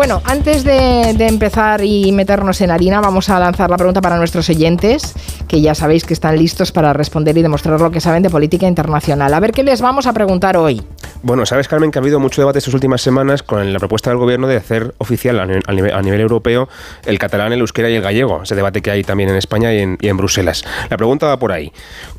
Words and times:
Bueno, 0.00 0.22
antes 0.24 0.64
de, 0.64 1.10
empezar 1.10 1.84
y 1.84 2.10
meternos 2.12 2.62
en 2.62 2.70
harina, 2.70 3.02
vamos 3.02 3.28
a 3.28 3.38
lanzar 3.38 3.68
la 3.68 3.76
pregunta 3.76 4.00
para 4.00 4.16
nuestros 4.16 4.48
oyentes, 4.48 5.12
que 5.46 5.60
ya 5.60 5.74
sabéis 5.74 6.06
que 6.06 6.14
están 6.14 6.38
listos 6.38 6.72
para 6.72 6.94
responder 6.94 7.36
y 7.36 7.42
demostrar 7.42 7.78
lo 7.78 7.90
que 7.90 8.00
saben 8.00 8.22
de 8.22 8.30
política 8.30 8.66
internacional. 8.66 9.34
A 9.34 9.40
ver 9.40 9.52
qué 9.52 9.62
les 9.62 9.82
vamos 9.82 10.06
a 10.06 10.14
preguntar 10.14 10.56
hoy. 10.56 10.80
Bueno, 11.22 11.44
sabes, 11.44 11.68
Carmen, 11.68 11.90
que 11.90 11.98
ha 11.98 12.00
habido 12.00 12.18
mucho 12.18 12.40
debate 12.40 12.60
estas 12.60 12.72
últimas 12.72 13.02
semanas 13.02 13.42
con 13.42 13.74
la 13.74 13.78
propuesta 13.78 14.08
del 14.08 14.18
gobierno 14.18 14.46
de 14.46 14.56
hacer 14.56 14.94
oficial 14.96 15.38
a 15.38 15.72
nivel, 16.02 16.20
europeo 16.22 16.70
el 17.04 17.18
catalán, 17.18 17.52
el 17.52 17.60
euskera 17.60 17.90
y 17.90 17.94
el 17.96 18.02
gallego, 18.02 18.44
ese 18.44 18.54
debate 18.54 18.80
que 18.80 18.90
hay 18.90 19.04
también 19.04 19.28
en 19.28 19.36
España 19.36 19.70
y 19.74 19.80
en, 19.80 19.98
y 20.00 20.08
en 20.08 20.16
Bruselas. 20.16 20.64
La 20.88 20.96
pregunta 20.96 21.26
va 21.26 21.38
por 21.38 21.52
ahí. 21.52 21.72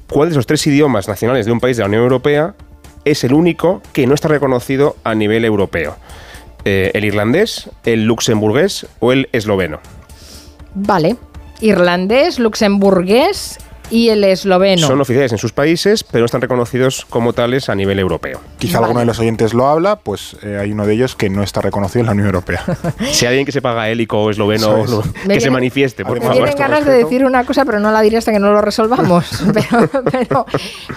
¿Cuál 0.07 0.29
de 0.29 0.33
esos 0.33 0.45
tres 0.45 0.67
idiomas 0.67 1.07
nacionales 1.07 1.47
de 1.47 1.51
un 1.51 1.59
país 1.59 1.77
de 1.77 1.81
la 1.81 1.87
Unión 1.87 2.03
Europea 2.03 2.53
es 3.05 3.23
el 3.23 3.33
único 3.33 3.81
que 3.91 4.05
no 4.05 4.13
está 4.13 4.27
reconocido 4.27 4.97
a 5.03 5.15
nivel 5.15 5.45
europeo? 5.45 5.97
Eh, 6.65 6.91
el 6.93 7.05
irlandés, 7.05 7.69
el 7.85 8.05
luxemburgués 8.05 8.85
o 8.99 9.11
el 9.11 9.29
esloveno. 9.31 9.79
Vale. 10.75 11.15
Irlandés, 11.61 12.39
luxemburgués 12.39 13.57
y 13.91 14.09
el 14.09 14.23
esloveno. 14.23 14.87
Son 14.87 15.01
oficiales 15.01 15.31
en 15.33 15.37
sus 15.37 15.51
países, 15.51 16.03
pero 16.03 16.21
no 16.21 16.25
están 16.25 16.41
reconocidos 16.41 17.05
como 17.09 17.33
tales 17.33 17.69
a 17.69 17.75
nivel 17.75 17.99
europeo. 17.99 18.39
Quizá 18.57 18.79
alguno 18.79 19.01
de 19.01 19.05
los 19.05 19.19
oyentes 19.19 19.53
lo 19.53 19.67
habla, 19.67 19.97
pues 19.97 20.37
eh, 20.41 20.57
hay 20.59 20.71
uno 20.71 20.85
de 20.85 20.93
ellos 20.93 21.15
que 21.15 21.29
no 21.29 21.43
está 21.43 21.61
reconocido 21.61 22.01
en 22.01 22.05
la 22.07 22.11
Unión 22.13 22.27
Europea. 22.27 22.63
si 23.11 23.25
hay 23.25 23.31
alguien 23.31 23.45
que 23.45 23.51
se 23.51 23.61
paga 23.61 23.89
élico 23.89 24.23
o 24.23 24.29
esloveno, 24.31 25.03
que 25.27 25.41
se 25.41 25.51
manifieste, 25.51 26.05
por 26.05 26.19
favor. 26.19 26.41
Me 26.41 26.47
tienen 26.47 26.57
ganas 26.57 26.85
de 26.85 26.93
decir 26.93 27.25
una 27.25 27.43
cosa, 27.43 27.65
pero 27.65 27.79
no 27.79 27.91
la 27.91 28.01
diré 28.01 28.17
hasta 28.17 28.31
que 28.31 28.39
no 28.39 28.51
lo 28.51 28.61
resolvamos. 28.61 29.43
pero, 30.11 30.45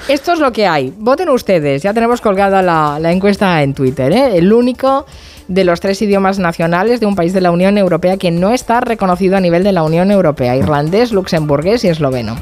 esto 0.09 0.33
es 0.33 0.39
lo 0.39 0.53
que 0.53 0.67
hay. 0.67 0.95
Voten 0.97 1.29
ustedes. 1.29 1.83
Ya 1.83 1.93
tenemos 1.93 2.21
colgada 2.21 2.63
la, 2.63 2.99
la 3.01 3.13
encuesta 3.13 3.63
en 3.63 3.75
Twitter. 3.75 4.13
¿eh? 4.13 4.39
El 4.39 4.53
único 4.53 5.05
de 5.49 5.65
los 5.65 5.81
tres 5.81 6.01
idiomas 6.03 6.39
nacionales 6.39 7.01
de 7.01 7.07
un 7.07 7.17
país 7.17 7.33
de 7.33 7.41
la 7.41 7.51
Unión 7.51 7.79
Europea 7.79 8.17
que 8.17 8.31
no 8.31 8.53
está 8.53 8.81
reconocido 8.81 9.37
a 9.37 9.41
nivel 9.41 9.63
de 9.65 9.73
la 9.73 9.83
Unión 9.83 10.11
Europea, 10.11 10.57
irlandés, 10.57 11.13
luxemburgués 11.13 11.85
y 11.85 11.89
esloveno. 11.89 12.37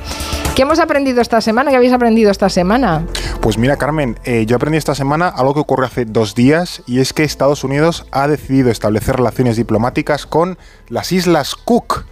¿Qué 0.54 0.62
hemos 0.62 0.80
aprendido 0.80 1.22
esta 1.22 1.40
semana? 1.40 1.70
¿Qué 1.70 1.76
habéis 1.76 1.94
aprendido 1.94 2.30
esta 2.30 2.50
semana? 2.50 3.06
Pues 3.40 3.56
mira, 3.56 3.76
Carmen, 3.78 4.18
eh, 4.24 4.44
yo 4.46 4.56
aprendí 4.56 4.76
esta 4.76 4.94
semana 4.94 5.28
algo 5.28 5.54
que 5.54 5.60
ocurrió 5.60 5.86
hace 5.86 6.04
dos 6.04 6.34
días 6.34 6.82
y 6.86 7.00
es 7.00 7.14
que 7.14 7.24
Estados 7.24 7.64
Unidos 7.64 8.06
ha 8.10 8.28
decidido 8.28 8.70
establecer 8.70 9.16
relaciones 9.16 9.56
diplomáticas 9.56 10.26
con 10.26 10.58
las 10.88 11.10
Islas 11.12 11.54
Cook. 11.54 12.04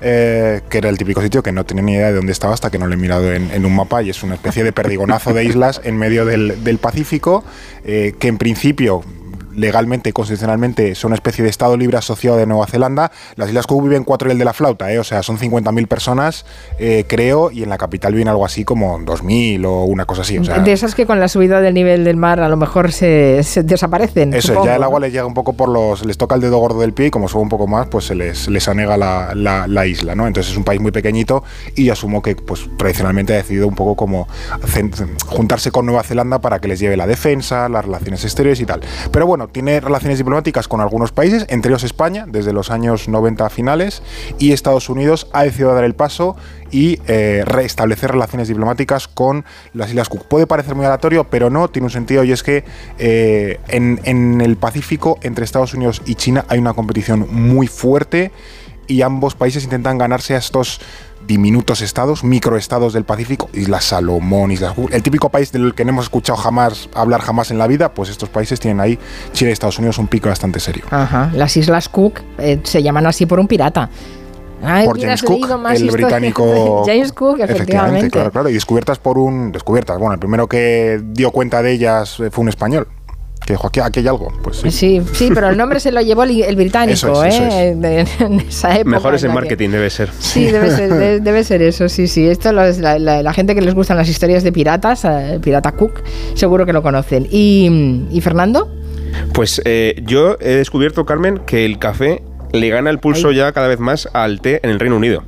Eh, 0.00 0.60
que 0.68 0.78
era 0.78 0.90
el 0.90 0.98
típico 0.98 1.22
sitio 1.22 1.42
que 1.42 1.52
no 1.52 1.64
tenía 1.64 1.82
ni 1.84 1.92
idea 1.94 2.08
de 2.08 2.14
dónde 2.14 2.32
estaba 2.32 2.52
hasta 2.52 2.68
que 2.68 2.78
no 2.78 2.88
lo 2.88 2.94
he 2.94 2.96
mirado 2.96 3.32
en, 3.32 3.64
un 3.64 3.74
mapa 3.74 4.02
y 4.02 4.10
es 4.10 4.22
una 4.24 4.34
especie 4.34 4.64
de 4.64 4.72
perdigonazo 4.72 5.32
de 5.32 5.44
islas 5.44 5.80
en 5.84 5.96
medio 5.96 6.26
del, 6.26 6.78
Pacífico 6.78 7.44
eh, 7.84 8.12
que 8.18 8.28
en 8.28 8.36
principio 8.36 9.02
legalmente 9.56 10.10
y 10.10 10.12
constitucionalmente 10.12 10.94
son 10.94 11.10
una 11.10 11.16
especie 11.16 11.44
de 11.44 11.50
Estado 11.50 11.76
libre 11.76 11.96
asociado 11.96 12.36
de 12.36 12.46
Nueva 12.46 12.66
Zelanda. 12.66 13.10
Las 13.36 13.48
Islas 13.48 13.66
Cook 13.66 13.84
viven 13.84 14.04
cuatro 14.04 14.28
y 14.28 14.32
el 14.32 14.38
de 14.38 14.44
la 14.44 14.52
flauta, 14.52 14.92
¿eh? 14.92 14.98
o 14.98 15.04
sea, 15.04 15.22
son 15.22 15.38
50.000 15.38 15.86
personas, 15.86 16.44
eh, 16.78 17.04
creo, 17.06 17.50
y 17.50 17.62
en 17.62 17.68
la 17.68 17.78
capital 17.78 18.12
viven 18.12 18.28
algo 18.28 18.44
así 18.44 18.64
como 18.64 18.98
2.000 18.98 19.64
o 19.66 19.84
una 19.84 20.06
cosa 20.06 20.22
así. 20.22 20.38
de 20.38 20.72
esas 20.72 20.94
que 20.94 21.06
con 21.06 21.20
la 21.20 21.28
subida 21.28 21.60
del 21.60 21.74
nivel 21.74 22.04
del 22.04 22.16
mar 22.16 22.40
a 22.40 22.48
lo 22.48 22.56
mejor 22.56 22.92
se, 22.92 23.42
desaparecen. 23.64 24.34
Eso, 24.34 24.64
ya 24.64 24.76
el 24.76 24.82
agua 24.82 25.00
les 25.00 25.12
llega 25.12 25.26
un 25.26 25.34
poco 25.34 25.54
por 25.54 25.68
los. 25.68 26.04
les 26.04 26.18
toca 26.18 26.34
el 26.34 26.40
dedo 26.40 26.58
gordo 26.58 26.80
del 26.80 26.92
pie 26.92 27.06
y 27.06 27.10
como 27.10 27.28
sube 27.28 27.42
un 27.42 27.48
poco 27.48 27.66
más, 27.66 27.86
pues 27.88 28.06
se 28.06 28.14
les, 28.14 28.48
les 28.48 28.68
anega 28.68 28.96
la, 28.96 29.32
la, 29.34 29.86
isla, 29.86 30.14
¿no? 30.14 30.26
Entonces 30.26 30.52
es 30.52 30.58
un 30.58 30.64
país 30.64 30.80
muy 30.80 30.92
pequeñito 30.92 31.44
y 31.76 31.90
asumo 31.90 32.22
que, 32.22 32.36
pues 32.36 32.68
tradicionalmente 32.76 33.34
ha 33.34 33.36
decidido 33.36 33.68
un 33.68 33.74
poco 33.74 33.96
como 33.96 34.26
juntarse 35.26 35.70
con 35.70 35.86
Nueva 35.86 36.02
Zelanda 36.02 36.40
para 36.40 36.58
que 36.58 36.68
les 36.68 36.80
lleve 36.80 36.96
la 36.96 37.06
defensa, 37.06 37.68
las 37.68 37.84
relaciones 37.84 38.24
exteriores 38.24 38.60
y 38.60 38.66
tal. 38.66 38.80
Pero 39.10 39.26
bueno, 39.26 39.43
tiene 39.48 39.80
relaciones 39.80 40.18
diplomáticas 40.18 40.68
con 40.68 40.80
algunos 40.80 41.12
países, 41.12 41.46
entre 41.48 41.70
ellos 41.70 41.84
España, 41.84 42.26
desde 42.28 42.52
los 42.52 42.70
años 42.70 43.08
90 43.08 43.48
finales, 43.50 44.02
y 44.38 44.52
Estados 44.52 44.88
Unidos 44.88 45.28
ha 45.32 45.44
decidido 45.44 45.74
dar 45.74 45.84
el 45.84 45.94
paso 45.94 46.36
y 46.70 46.98
eh, 47.06 47.42
restablecer 47.46 48.10
relaciones 48.10 48.48
diplomáticas 48.48 49.08
con 49.08 49.44
las 49.72 49.90
Islas 49.90 50.08
Cook. 50.08 50.26
Puede 50.26 50.46
parecer 50.46 50.74
muy 50.74 50.84
aleatorio, 50.84 51.24
pero 51.24 51.50
no, 51.50 51.68
tiene 51.68 51.86
un 51.86 51.90
sentido 51.90 52.24
y 52.24 52.32
es 52.32 52.42
que 52.42 52.64
eh, 52.98 53.60
en, 53.68 54.00
en 54.04 54.40
el 54.40 54.56
Pacífico, 54.56 55.18
entre 55.22 55.44
Estados 55.44 55.74
Unidos 55.74 56.02
y 56.06 56.16
China, 56.16 56.44
hay 56.48 56.58
una 56.58 56.74
competición 56.74 57.28
muy 57.30 57.66
fuerte 57.66 58.32
y 58.86 59.02
ambos 59.02 59.34
países 59.34 59.64
intentan 59.64 59.98
ganarse 59.98 60.34
a 60.34 60.38
estos 60.38 60.80
diminutos 61.26 61.80
estados, 61.80 62.24
microestados 62.24 62.92
del 62.92 63.04
Pacífico, 63.04 63.48
Islas 63.52 63.84
Salomón, 63.84 64.50
Islas 64.50 64.74
el 64.90 65.02
típico 65.02 65.28
país 65.28 65.52
del 65.52 65.74
que 65.74 65.84
no 65.84 65.90
hemos 65.90 66.06
escuchado 66.06 66.36
jamás 66.36 66.88
hablar 66.94 67.20
jamás 67.20 67.50
en 67.50 67.58
la 67.58 67.66
vida, 67.66 67.92
pues 67.92 68.08
estos 68.08 68.28
países 68.28 68.60
tienen 68.60 68.80
ahí, 68.80 68.98
Chile 69.32 69.50
y 69.50 69.52
Estados 69.52 69.78
Unidos, 69.78 69.98
un 69.98 70.08
pico 70.08 70.28
bastante 70.28 70.60
serio. 70.60 70.84
Ajá. 70.90 71.30
Las 71.34 71.56
Islas 71.56 71.88
Cook 71.88 72.20
eh, 72.38 72.60
se 72.62 72.82
llaman 72.82 73.06
así 73.06 73.26
por 73.26 73.40
un 73.40 73.46
pirata. 73.46 73.88
por 74.84 75.00
James 75.00 75.22
Cook, 75.22 75.48
el 75.74 75.90
británico. 75.90 76.84
James 76.86 77.12
Cook, 77.12 77.40
efectivamente. 77.40 78.10
Claro, 78.10 78.30
claro, 78.30 78.48
y 78.48 78.54
descubiertas 78.54 78.98
por 78.98 79.18
un. 79.18 79.52
Descubiertas, 79.52 79.98
bueno, 79.98 80.14
el 80.14 80.20
primero 80.20 80.48
que 80.48 81.00
dio 81.04 81.30
cuenta 81.30 81.62
de 81.62 81.72
ellas 81.72 82.16
fue 82.30 82.42
un 82.42 82.48
español 82.48 82.86
que 83.44 83.52
dijo, 83.52 83.66
aquí, 83.66 83.80
hay 83.80 84.08
algo. 84.08 84.32
Pues 84.42 84.58
sí. 84.58 85.02
sí. 85.12 85.30
pero 85.34 85.50
el 85.50 85.56
nombre 85.56 85.80
se 85.80 85.92
lo 85.92 86.00
llevó 86.00 86.24
el, 86.24 86.56
británico, 86.56 87.24
¿eh? 87.24 87.70
en 88.20 88.40
esa 88.40 88.74
época. 88.74 88.96
Mejor 88.96 89.14
es 89.14 89.24
en 89.24 89.34
marketing, 89.34 89.70
debe 89.70 89.90
ser. 89.90 90.10
Sí, 90.18 90.46
debe 90.46 90.70
ser, 90.70 91.22
debe, 91.22 91.44
ser 91.44 91.62
eso, 91.62 91.88
sí, 91.88 92.08
sí. 92.08 92.26
Esto 92.26 92.50
es 92.62 92.78
la, 92.78 93.32
gente 93.32 93.54
que 93.54 93.60
les 93.60 93.74
gustan 93.74 93.96
las 93.96 94.08
historias 94.08 94.42
de 94.42 94.52
piratas, 94.52 95.04
el 95.04 95.36
eh, 95.36 95.40
pirata 95.40 95.72
Cook, 95.72 96.02
seguro 96.34 96.64
que 96.66 96.72
lo 96.72 96.82
conocen. 96.82 97.26
¿Y, 97.30 98.06
y 98.10 98.20
Fernando? 98.20 98.70
Pues 99.32 99.60
eh, 99.64 100.02
yo 100.04 100.36
he 100.40 100.54
descubierto, 100.54 101.04
Carmen, 101.04 101.38
que 101.46 101.64
el 101.64 101.78
café 101.78 102.22
le 102.52 102.68
gana 102.68 102.90
el 102.90 102.98
pulso 102.98 103.32
ya 103.32 103.52
cada 103.52 103.68
vez 103.68 103.80
más 103.80 104.08
al 104.12 104.40
té 104.40 104.60
en 104.62 104.70
el 104.70 104.80
Reino 104.80 104.96
Unido 104.96 105.24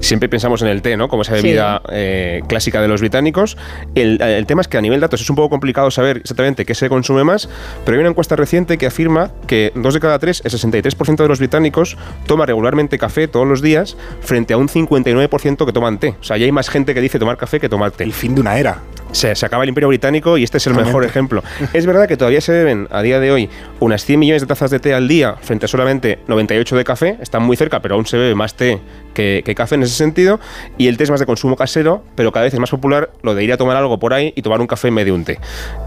siempre 0.00 0.28
pensamos 0.28 0.62
en 0.62 0.68
el 0.68 0.82
té, 0.82 0.96
¿no? 0.96 1.08
Como 1.08 1.22
esa 1.22 1.32
bebida 1.32 1.82
eh, 1.90 2.42
clásica 2.48 2.80
de 2.80 2.88
los 2.88 3.00
británicos. 3.00 3.56
El, 3.94 4.18
tema 4.46 4.60
es 4.60 4.68
que 4.68 4.78
a 4.78 4.80
nivel 4.80 5.00
de 5.00 5.04
datos 5.04 5.20
es 5.20 5.30
un 5.30 5.36
poco 5.36 5.50
complicado 5.50 5.90
saber 5.90 6.18
exactamente 6.18 6.64
qué 6.64 6.74
se 6.74 6.88
consume 6.88 7.24
más, 7.24 7.48
pero 7.84 7.96
hay 7.96 8.00
una 8.00 8.10
encuesta 8.10 8.36
reciente 8.36 8.78
que 8.78 8.86
afirma 8.86 9.30
que 9.46 9.72
dos 9.74 9.94
de 9.94 10.00
cada 10.00 10.18
tres, 10.18 10.42
el 10.44 10.52
63% 10.52 11.16
de 11.16 11.28
los 11.28 11.38
británicos, 11.38 11.96
toma 12.26 12.46
regularmente 12.46 12.98
café 12.98 13.28
todos 13.28 13.46
los 13.46 13.62
días 13.62 13.96
frente 14.20 14.54
a 14.54 14.56
un 14.56 14.68
59% 14.68 15.66
que 15.66 15.72
toman 15.72 15.98
té. 15.98 16.16
O 16.20 16.24
sea, 16.24 16.36
ya 16.36 16.44
hay 16.44 16.52
más 16.52 16.68
gente 16.68 16.94
que 16.94 17.00
dice 17.00 17.18
tomar 17.18 17.36
café 17.36 17.60
que 17.60 17.68
tomar 17.68 17.90
té. 17.90 18.04
El 18.04 18.12
fin 18.12 18.34
de 18.34 18.40
una 18.40 18.58
era. 18.58 18.80
Se, 19.12 19.34
se, 19.34 19.46
acaba 19.46 19.62
el 19.62 19.68
Imperio 19.68 19.88
Británico 19.88 20.36
y 20.36 20.44
este 20.44 20.58
es 20.58 20.66
el 20.66 20.74
mejor 20.74 21.04
ejemplo. 21.04 21.42
Es 21.72 21.86
verdad 21.86 22.06
que 22.06 22.16
todavía 22.16 22.40
se 22.40 22.52
beben 22.52 22.88
a 22.90 23.02
día 23.02 23.20
de 23.20 23.30
hoy 23.30 23.48
unas 23.80 24.04
100 24.04 24.20
millones 24.20 24.42
de 24.42 24.48
tazas 24.48 24.70
de 24.70 24.78
té 24.78 24.94
al 24.94 25.08
día 25.08 25.36
frente 25.40 25.66
a 25.66 25.68
solamente 25.68 26.18
98 26.26 26.76
de 26.76 26.84
café. 26.84 27.16
Están 27.20 27.42
muy 27.42 27.56
cerca, 27.56 27.80
pero 27.80 27.94
aún 27.94 28.06
se 28.06 28.16
bebe 28.18 28.34
más 28.34 28.54
té 28.54 28.80
que, 29.14 29.42
que 29.44 29.54
café 29.54 29.76
en 29.76 29.84
ese 29.84 29.94
sentido. 29.94 30.38
Y 30.76 30.88
el 30.88 30.96
té 30.96 31.04
es 31.04 31.10
más 31.10 31.20
de 31.20 31.26
consumo 31.26 31.56
casero, 31.56 32.02
pero 32.14 32.32
cada 32.32 32.44
vez 32.44 32.54
es 32.54 32.60
más 32.60 32.70
popular 32.70 33.10
lo 33.22 33.34
de 33.34 33.44
ir 33.44 33.52
a 33.52 33.56
tomar 33.56 33.76
algo 33.76 33.98
por 33.98 34.12
ahí 34.12 34.32
y 34.36 34.42
tomar 34.42 34.60
un 34.60 34.66
café 34.66 34.88
en 34.88 34.94
medio 34.94 35.12
de 35.14 35.18
un 35.18 35.24
té. 35.24 35.38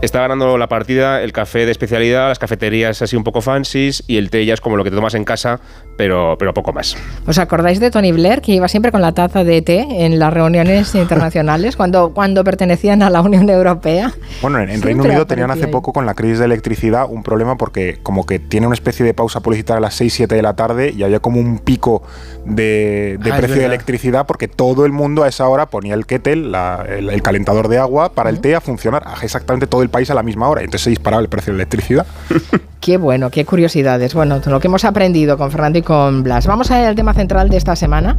Está 0.02 0.22
ganando 0.22 0.58
la 0.58 0.68
partida 0.68 1.22
el 1.22 1.32
café 1.34 1.66
de 1.66 1.72
especialidad, 1.72 2.30
las 2.30 2.40
cafeterías 2.40 3.02
así 3.02 3.16
un 3.16 3.24
poco 3.24 3.42
fancies 3.42 4.04
y 4.08 4.18
el 4.18 4.30
té 4.30 4.46
ya 4.46 4.54
es 4.54 4.62
como 4.62 4.78
lo 4.78 4.84
que 4.84 4.90
te 4.90 4.96
tomas 4.96 5.14
en 5.14 5.24
casa, 5.24 5.60
pero, 5.98 6.36
pero 6.38 6.54
poco 6.54 6.74
más. 6.74 6.96
¿Os 7.28 7.38
acordáis 7.38 7.80
de 7.80 7.92
Tony 7.92 8.12
Blair, 8.12 8.42
que 8.42 8.54
iba 8.54 8.68
siempre 8.68 8.92
con 8.92 9.02
la 9.02 9.12
taza 9.12 9.44
de 9.44 9.62
té 9.62 9.86
en 10.06 10.20
las 10.20 10.34
reuniones 10.34 10.96
internacionales 10.96 11.76
cuando, 11.76 12.12
cuando 12.14 12.44
pertenecían 12.44 13.04
a 13.04 13.09
la 13.10 13.22
Unión 13.22 13.50
Europea. 13.50 14.14
Bueno, 14.42 14.60
en, 14.60 14.82
Reino 14.82 15.04
Unido 15.04 15.26
tenían 15.26 15.52
hace 15.52 15.68
poco 15.68 15.94
con 15.94 16.06
la 16.06 16.14
crisis 16.14 16.40
de 16.40 16.46
electricidad 16.46 17.08
un 17.10 17.24
problema 17.24 17.58
porque 17.58 18.00
como 18.04 18.26
que 18.26 18.40
tiene 18.40 18.68
una 18.68 18.74
especie 18.74 19.06
de 19.06 19.14
pausa 19.14 19.40
publicitaria 19.42 19.78
a 19.78 19.82
las 19.82 19.96
6, 19.96 20.14
7 20.14 20.36
de 20.36 20.42
la 20.42 20.56
tarde 20.56 20.94
y 20.96 21.04
había 21.04 21.20
como 21.20 21.40
un 21.40 21.60
pico 21.60 22.04
de, 22.46 23.20
ah, 23.20 23.38
precio 23.38 23.56
de 23.56 23.66
electricidad 23.66 24.26
porque 24.26 24.48
todo 24.48 24.86
el 24.86 24.92
mundo 24.92 25.24
a 25.24 25.28
esa 25.28 25.48
hora 25.48 25.68
ponía 25.68 25.94
el 25.94 26.06
kettle, 26.06 26.52
el, 26.98 27.22
calentador 27.22 27.68
de 27.68 27.78
agua 27.78 28.14
para 28.14 28.30
el 28.30 28.40
té 28.40 28.56
a 28.56 28.62
funcionar 28.62 29.04
exactamente 29.22 29.68
todo 29.68 29.82
el 29.82 29.90
país 29.90 30.10
a 30.10 30.14
la 30.14 30.24
misma 30.24 30.48
hora. 30.48 30.62
Entonces 30.62 30.82
se 30.82 30.90
disparaba 30.90 31.22
el 31.22 31.30
precio 31.30 31.54
de 31.54 31.58
electricidad. 31.58 32.06
Qué 32.80 32.98
bueno, 32.98 33.30
qué 33.30 33.44
curiosidades. 33.44 34.14
Bueno, 34.14 34.40
lo 34.46 34.60
que 34.62 34.68
hemos 34.68 34.86
aprendido 34.86 35.38
con 35.38 35.52
Fernando 35.52 35.80
y 35.80 35.82
con 35.82 36.24
Blas. 36.24 36.48
Vamos 36.48 36.72
al 36.72 36.96
tema 36.96 37.14
central 37.14 37.50
de 37.50 37.58
esta 37.58 37.76
semana. 37.76 38.18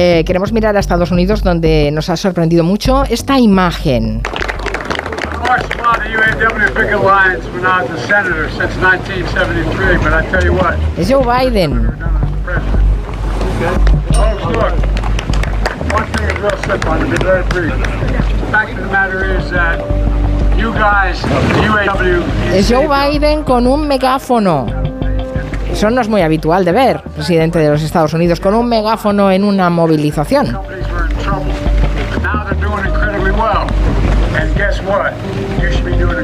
Eh, 0.00 0.22
queremos 0.24 0.52
mirar 0.52 0.76
a 0.76 0.78
Estados 0.78 1.10
Unidos, 1.10 1.42
donde 1.42 1.90
nos 1.92 2.08
ha 2.08 2.16
sorprendido 2.16 2.62
mucho 2.62 3.02
esta 3.10 3.36
imagen. 3.36 4.22
Es 10.96 11.10
Joe 11.10 11.50
Biden. 11.50 11.90
Es 22.52 22.70
Joe 22.70 22.86
Biden 22.86 23.42
con 23.42 23.66
un 23.66 23.88
megáfono. 23.88 24.87
Eso 25.78 25.90
no 25.90 26.00
es 26.00 26.08
muy 26.08 26.22
habitual 26.22 26.64
de 26.64 26.72
ver, 26.72 27.02
presidente 27.14 27.60
de 27.60 27.68
los 27.68 27.84
Estados 27.84 28.12
Unidos, 28.12 28.40
con 28.40 28.52
un 28.52 28.68
megáfono 28.68 29.30
en 29.30 29.44
una 29.44 29.70
movilización. 29.70 30.58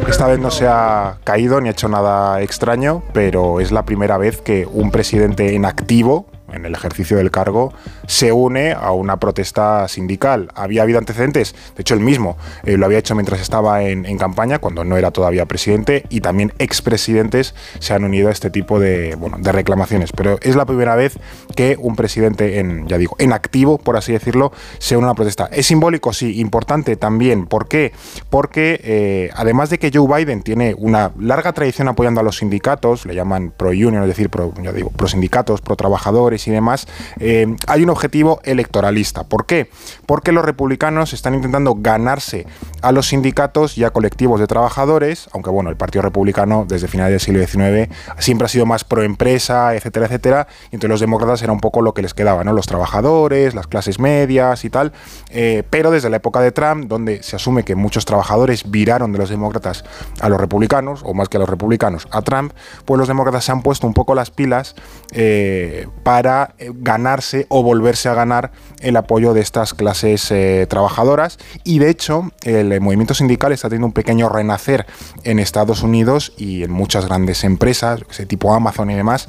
Esta 0.08 0.26
vez 0.26 0.40
no 0.40 0.50
se 0.50 0.66
ha 0.66 1.18
caído 1.22 1.60
ni 1.60 1.68
ha 1.68 1.70
hecho 1.70 1.88
nada 1.88 2.42
extraño, 2.42 3.04
pero 3.12 3.60
es 3.60 3.70
la 3.70 3.84
primera 3.84 4.18
vez 4.18 4.42
que 4.42 4.66
un 4.66 4.90
presidente 4.90 5.54
en 5.54 5.66
activo, 5.66 6.26
en 6.54 6.64
el 6.64 6.74
ejercicio 6.74 7.16
del 7.16 7.30
cargo, 7.30 7.72
se 8.06 8.32
une 8.32 8.72
a 8.72 8.92
una 8.92 9.18
protesta 9.18 9.86
sindical. 9.88 10.50
Había 10.54 10.82
habido 10.82 10.98
antecedentes, 10.98 11.54
de 11.76 11.80
hecho 11.80 11.94
el 11.94 12.00
mismo 12.00 12.36
eh, 12.64 12.76
lo 12.76 12.86
había 12.86 12.98
hecho 12.98 13.14
mientras 13.14 13.40
estaba 13.40 13.82
en, 13.82 14.04
campaña, 14.18 14.58
cuando 14.58 14.84
no 14.84 14.96
era 14.96 15.10
todavía 15.10 15.46
presidente, 15.46 16.04
y 16.08 16.20
también 16.20 16.52
expresidentes 16.58 17.54
se 17.80 17.94
han 17.94 18.04
unido 18.04 18.28
a 18.28 18.32
este 18.32 18.50
tipo 18.50 18.78
de, 18.78 19.16
bueno, 19.16 19.38
de 19.40 19.52
reclamaciones. 19.52 20.12
Pero 20.12 20.38
es 20.40 20.54
la 20.56 20.64
primera 20.64 20.94
vez 20.94 21.18
que 21.56 21.76
un 21.78 21.96
presidente 21.96 22.60
en, 22.60 22.86
ya 22.86 22.96
digo, 22.96 23.16
en 23.18 23.32
activo, 23.32 23.78
por 23.78 23.96
así 23.96 24.12
decirlo, 24.12 24.52
se 24.78 24.96
une 24.96 25.06
a 25.06 25.10
una 25.10 25.14
protesta. 25.14 25.46
¿Es 25.52 25.66
simbólico? 25.66 26.12
Sí, 26.12 26.40
importante 26.40 26.96
también. 26.96 27.46
¿Por 27.46 27.68
qué? 27.68 27.92
Porque 28.30 28.80
eh, 28.84 29.30
además 29.34 29.70
de 29.70 29.78
que 29.78 29.90
Joe 29.92 30.06
Biden 30.06 30.42
tiene 30.42 30.74
una 30.78 31.12
larga 31.18 31.52
tradición 31.52 31.88
apoyando 31.88 32.20
a 32.20 32.24
los 32.24 32.38
sindicatos, 32.38 33.06
le 33.06 33.14
llaman 33.14 33.52
pro-union, 33.56 34.02
es 34.02 34.08
decir, 34.08 34.30
pro, 34.30 34.52
ya 34.62 34.72
digo, 34.72 34.90
pro 34.90 35.08
sindicatos, 35.08 35.60
pro 35.60 35.76
trabajadores 35.76 36.44
y 36.49 36.50
demás, 36.50 36.87
eh, 37.20 37.46
hay 37.67 37.82
un 37.82 37.91
objetivo 37.91 38.41
electoralista. 38.44 39.25
¿Por 39.25 39.46
qué? 39.46 39.70
Porque 40.06 40.32
los 40.32 40.44
republicanos 40.44 41.12
están 41.12 41.35
intentando 41.35 41.76
ganarse 41.79 42.46
a 42.82 42.93
los 42.93 43.08
sindicatos 43.08 43.79
y 43.79 43.85
a 43.85 43.91
colectivos 43.91 44.41
de 44.41 44.46
trabajadores, 44.46 45.29
aunque 45.32 45.50
bueno, 45.50 45.70
el 45.70 45.76
Partido 45.76 46.02
Republicano 46.02 46.64
desde 46.69 46.88
finales 46.88 47.12
del 47.12 47.20
siglo 47.20 47.46
XIX 47.46 47.94
siempre 48.19 48.46
ha 48.46 48.49
sido 48.49 48.67
más 48.67 48.85
pro 48.85 49.02
empresa, 49.02 49.75
etcétera, 49.75 50.06
etcétera, 50.06 50.49
y 50.70 50.76
entre 50.76 50.88
los 50.88 51.00
demócratas 51.00 51.43
era 51.43 51.52
un 51.52 51.61
poco 51.61 51.82
lo 51.82 51.94
que 51.94 52.02
les 52.02 52.14
quedaba, 52.14 52.44
¿no? 52.44 52.52
Los 52.52 52.67
trabajadores, 52.67 53.55
las 53.55 53.67
clases 53.67 53.99
medias 53.99 54.64
y 54.64 54.70
tal, 54.70 54.93
eh, 55.31 55.62
pero 55.70 55.91
desde 55.91 56.11
la 56.11 56.17
época 56.17 56.41
de 56.41 56.52
Trump, 56.52 56.87
donde 56.88 57.23
se 57.23 57.37
asume 57.37 57.64
que 57.64 57.75
muchos 57.75 58.05
trabajadores 58.05 58.70
viraron 58.70 59.12
de 59.12 59.19
los 59.19 59.31
demócratas 59.31 59.85
a 60.20 60.29
los 60.29 60.41
republicanos, 60.41 61.02
o 61.05 61.14
más 61.14 61.29
que 61.29 61.37
a 61.37 61.41
los 61.41 61.49
republicanos, 61.49 62.06
a 62.11 62.23
Trump, 62.23 62.52
pues 62.85 62.99
los 62.99 63.08
demócratas 63.08 63.44
se 63.44 63.52
han 63.52 63.62
puesto 63.62 63.87
un 63.87 63.94
poco 63.94 64.14
las 64.14 64.31
pilas 64.31 64.75
eh, 65.12 65.87
para 66.02 66.33
eh, 66.58 66.70
ganarse 66.75 67.46
o 67.48 67.62
volverse 67.62 68.08
a 68.08 68.14
ganar 68.14 68.52
el 68.81 68.96
apoyo 68.96 69.32
de 69.34 69.40
estas 69.40 69.72
clases 69.75 70.32
trabajadoras, 70.69 71.38
y 71.64 71.78
de 71.78 71.88
hecho, 71.88 72.31
el 72.42 72.81
movimiento 72.81 73.14
sindical 73.14 73.52
está 73.52 73.69
teniendo 73.69 73.86
un 73.86 73.92
pequeño 73.92 74.28
renacer 74.28 74.84
en 75.22 75.38
Estados 75.38 75.82
Unidos 75.82 76.34
y 76.36 76.64
en 76.64 76.70
muchas 76.70 77.06
grandes 77.06 77.44
empresas, 77.44 78.02
ese 78.10 78.26
tipo 78.26 78.52
Amazon 78.52 78.90
y 78.90 78.94
demás, 78.94 79.28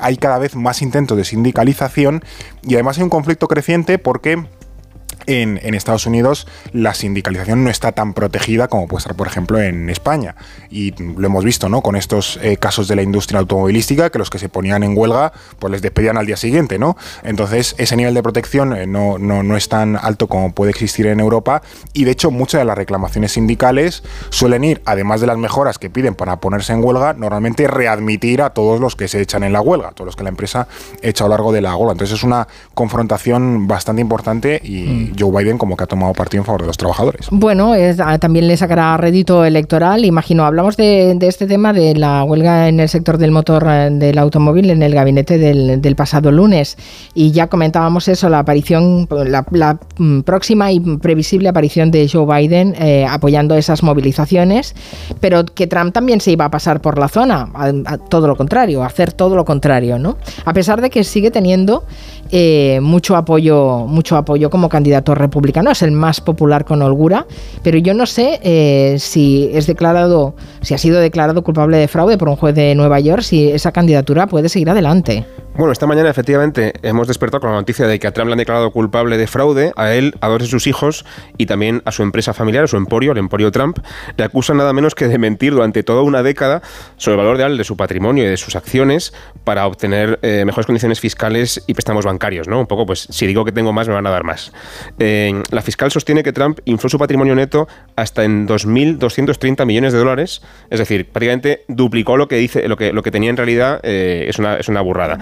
hay 0.00 0.16
cada 0.16 0.38
vez 0.38 0.56
más 0.56 0.82
intentos 0.82 1.16
de 1.16 1.24
sindicalización 1.24 2.24
y 2.62 2.74
además 2.74 2.98
hay 2.98 3.04
un 3.04 3.10
conflicto 3.10 3.46
creciente 3.46 3.98
porque 3.98 4.44
en, 5.26 5.58
Estados 5.74 6.06
Unidos 6.06 6.46
la 6.72 6.94
sindicalización 6.94 7.64
no 7.64 7.70
está 7.70 7.92
tan 7.92 8.12
protegida 8.12 8.68
como 8.68 8.86
puede 8.88 9.00
estar, 9.00 9.14
por 9.14 9.26
ejemplo, 9.26 9.60
en 9.60 9.88
España. 9.88 10.34
Y 10.70 10.92
lo 11.00 11.26
hemos 11.26 11.44
visto, 11.44 11.68
¿no? 11.68 11.82
Con 11.82 11.96
estos 11.96 12.38
eh, 12.42 12.56
casos 12.56 12.88
de 12.88 12.96
la 12.96 13.02
industria 13.02 13.40
automovilística, 13.40 14.10
que 14.10 14.18
los 14.18 14.30
que 14.30 14.38
se 14.38 14.48
ponían 14.48 14.82
en 14.82 14.96
huelga, 14.96 15.32
pues 15.58 15.70
les 15.70 15.82
despedían 15.82 16.16
al 16.16 16.26
día 16.26 16.36
siguiente, 16.36 16.78
¿no? 16.78 16.96
Entonces, 17.22 17.74
ese 17.78 17.96
nivel 17.96 18.14
de 18.14 18.22
protección 18.22 18.76
eh, 18.76 18.86
no, 18.86 19.18
no, 19.18 19.42
no, 19.42 19.56
es 19.56 19.68
tan 19.68 19.96
alto 19.96 20.26
como 20.26 20.52
puede 20.52 20.70
existir 20.70 21.06
en 21.06 21.20
Europa. 21.20 21.62
Y 21.92 22.04
de 22.04 22.12
hecho, 22.12 22.30
muchas 22.30 22.60
de 22.60 22.64
las 22.64 22.76
reclamaciones 22.76 23.32
sindicales 23.32 24.02
suelen 24.30 24.64
ir, 24.64 24.82
además 24.84 25.20
de 25.20 25.26
las 25.26 25.38
mejoras 25.38 25.78
que 25.78 25.90
piden 25.90 26.14
para 26.14 26.40
ponerse 26.40 26.72
en 26.72 26.84
huelga, 26.84 27.14
normalmente 27.14 27.66
readmitir 27.66 28.42
a 28.42 28.50
todos 28.50 28.80
los 28.80 28.96
que 28.96 29.08
se 29.08 29.20
echan 29.20 29.44
en 29.44 29.52
la 29.52 29.60
huelga, 29.60 29.92
todos 29.92 30.06
los 30.06 30.16
que 30.16 30.24
la 30.24 30.30
empresa 30.30 30.68
echa 31.02 31.24
a 31.24 31.28
lo 31.28 31.34
largo 31.34 31.52
de 31.52 31.60
la 31.60 31.76
huelga. 31.76 31.92
Entonces, 31.92 32.18
es 32.18 32.24
una 32.24 32.48
confrontación 32.74 33.66
bastante 33.66 34.02
importante 34.02 34.60
y. 34.62 34.82
Mm. 34.82 35.09
Joe 35.18 35.30
Biden 35.30 35.58
como 35.58 35.76
que 35.76 35.84
ha 35.84 35.86
tomado 35.86 36.12
partido 36.12 36.42
en 36.42 36.46
favor 36.46 36.62
de 36.62 36.66
los 36.66 36.76
trabajadores. 36.76 37.28
Bueno, 37.30 37.74
ah, 38.04 38.18
también 38.18 38.48
le 38.48 38.56
sacará 38.56 38.96
rédito 38.96 39.44
electoral, 39.44 40.04
imagino. 40.04 40.44
Hablamos 40.44 40.76
de, 40.76 41.16
este 41.20 41.46
tema 41.46 41.72
de 41.72 41.94
la 41.94 42.24
huelga 42.24 42.68
en 42.68 42.80
el 42.80 42.88
sector 42.88 43.18
del 43.18 43.30
motor 43.30 43.66
eh, 43.68 43.88
del 43.90 44.18
automóvil 44.18 44.70
en 44.70 44.82
el 44.82 44.94
gabinete 44.94 45.38
del, 45.38 45.96
pasado 45.96 46.30
lunes 46.30 46.78
y 47.14 47.32
ya 47.32 47.48
comentábamos 47.48 48.08
eso, 48.08 48.28
la 48.28 48.38
aparición, 48.38 49.08
la, 49.26 49.78
mm, 49.98 50.20
próxima 50.20 50.72
y 50.72 50.80
previsible 50.80 51.48
aparición 51.48 51.90
de 51.90 52.08
Joe 52.08 52.26
Biden 52.26 52.74
eh, 52.78 53.06
apoyando 53.08 53.54
esas 53.56 53.82
movilizaciones, 53.82 54.74
pero 55.20 55.44
que 55.44 55.66
Trump 55.66 55.92
también 55.92 56.20
se 56.20 56.30
iba 56.30 56.44
a 56.44 56.50
pasar 56.50 56.80
por 56.80 56.98
la 56.98 57.08
zona, 57.08 57.48
todo 58.08 58.28
lo 58.28 58.36
contrario, 58.36 58.82
hacer 58.82 59.12
todo 59.12 59.34
lo 59.34 59.44
contrario, 59.44 59.98
¿no? 59.98 60.16
A 60.44 60.52
pesar 60.52 60.80
de 60.80 60.90
que 60.90 61.04
sigue 61.04 61.30
teniendo 61.30 61.84
eh, 62.32 62.78
mucho 62.80 63.16
apoyo, 63.16 63.86
mucho 63.88 64.16
apoyo 64.16 64.50
como 64.50 64.68
candidato 64.68 64.99
republicano, 65.14 65.70
es 65.70 65.82
el 65.82 65.92
más 65.92 66.20
popular 66.20 66.64
con 66.64 66.82
holgura, 66.82 67.26
pero 67.62 67.78
yo 67.78 67.94
no 67.94 68.06
sé 68.06 68.40
eh, 68.42 68.96
si 68.98 69.50
es 69.52 69.66
declarado, 69.66 70.34
si 70.60 70.74
ha 70.74 70.78
sido 70.78 71.00
declarado 71.00 71.42
culpable 71.42 71.76
de 71.76 71.88
fraude 71.88 72.18
por 72.18 72.28
un 72.28 72.36
juez 72.36 72.54
de 72.54 72.74
Nueva 72.74 73.00
York, 73.00 73.22
si 73.22 73.50
esa 73.50 73.72
candidatura 73.72 74.26
puede 74.26 74.48
seguir 74.48 74.70
adelante. 74.70 75.24
Bueno, 75.56 75.72
esta 75.72 75.86
mañana 75.86 76.08
efectivamente 76.08 76.72
hemos 76.82 77.08
despertado 77.08 77.40
con 77.40 77.50
la 77.50 77.56
noticia 77.56 77.86
de 77.86 77.98
que 77.98 78.06
a 78.06 78.12
Trump 78.12 78.28
le 78.28 78.32
han 78.32 78.38
declarado 78.38 78.70
culpable 78.70 79.18
de 79.18 79.26
fraude, 79.26 79.72
a 79.76 79.92
él, 79.92 80.14
a 80.20 80.28
dos 80.28 80.38
de 80.38 80.46
sus 80.46 80.66
hijos 80.66 81.04
y 81.36 81.46
también 81.46 81.82
a 81.84 81.92
su 81.92 82.02
empresa 82.02 82.32
familiar, 82.32 82.64
a 82.64 82.66
su 82.66 82.76
emporio, 82.76 83.12
el 83.12 83.18
emporio 83.18 83.50
Trump. 83.50 83.78
Le 84.16 84.24
acusan 84.24 84.56
nada 84.56 84.72
menos 84.72 84.94
que 84.94 85.08
de 85.08 85.18
mentir 85.18 85.52
durante 85.52 85.82
toda 85.82 86.02
una 86.02 86.22
década 86.22 86.62
sobre 86.96 87.16
el 87.16 87.18
valor 87.18 87.36
real 87.36 87.58
de 87.58 87.64
su 87.64 87.76
patrimonio 87.76 88.24
y 88.24 88.28
de 88.28 88.36
sus 88.36 88.56
acciones 88.56 89.12
para 89.44 89.66
obtener 89.66 90.20
eh, 90.22 90.44
mejores 90.46 90.66
condiciones 90.66 91.00
fiscales 91.00 91.62
y 91.66 91.74
préstamos 91.74 92.06
bancarios, 92.06 92.46
¿no? 92.48 92.60
Un 92.60 92.66
poco, 92.66 92.86
pues, 92.86 93.08
si 93.10 93.26
digo 93.26 93.44
que 93.44 93.52
tengo 93.52 93.72
más, 93.72 93.88
me 93.88 93.94
van 93.94 94.06
a 94.06 94.10
dar 94.10 94.24
más. 94.24 94.52
Eh, 94.98 95.42
la 95.50 95.62
fiscal 95.62 95.90
sostiene 95.90 96.22
que 96.22 96.32
Trump 96.32 96.60
infló 96.64 96.88
su 96.88 96.98
patrimonio 96.98 97.34
neto 97.34 97.66
hasta 97.96 98.24
en 98.24 98.46
2.230 98.46 99.66
millones 99.66 99.92
de 99.92 99.98
dólares, 99.98 100.42
es 100.70 100.78
decir, 100.78 101.10
prácticamente 101.10 101.64
duplicó 101.68 102.16
lo 102.16 102.28
que 102.28 102.36
dice, 102.36 102.68
lo 102.68 102.76
que, 102.76 102.92
lo 102.92 103.02
que 103.02 103.10
tenía 103.10 103.30
en 103.30 103.36
realidad, 103.36 103.80
eh, 103.82 104.26
es, 104.28 104.38
una, 104.38 104.56
es 104.56 104.68
una 104.68 104.80
burrada. 104.80 105.18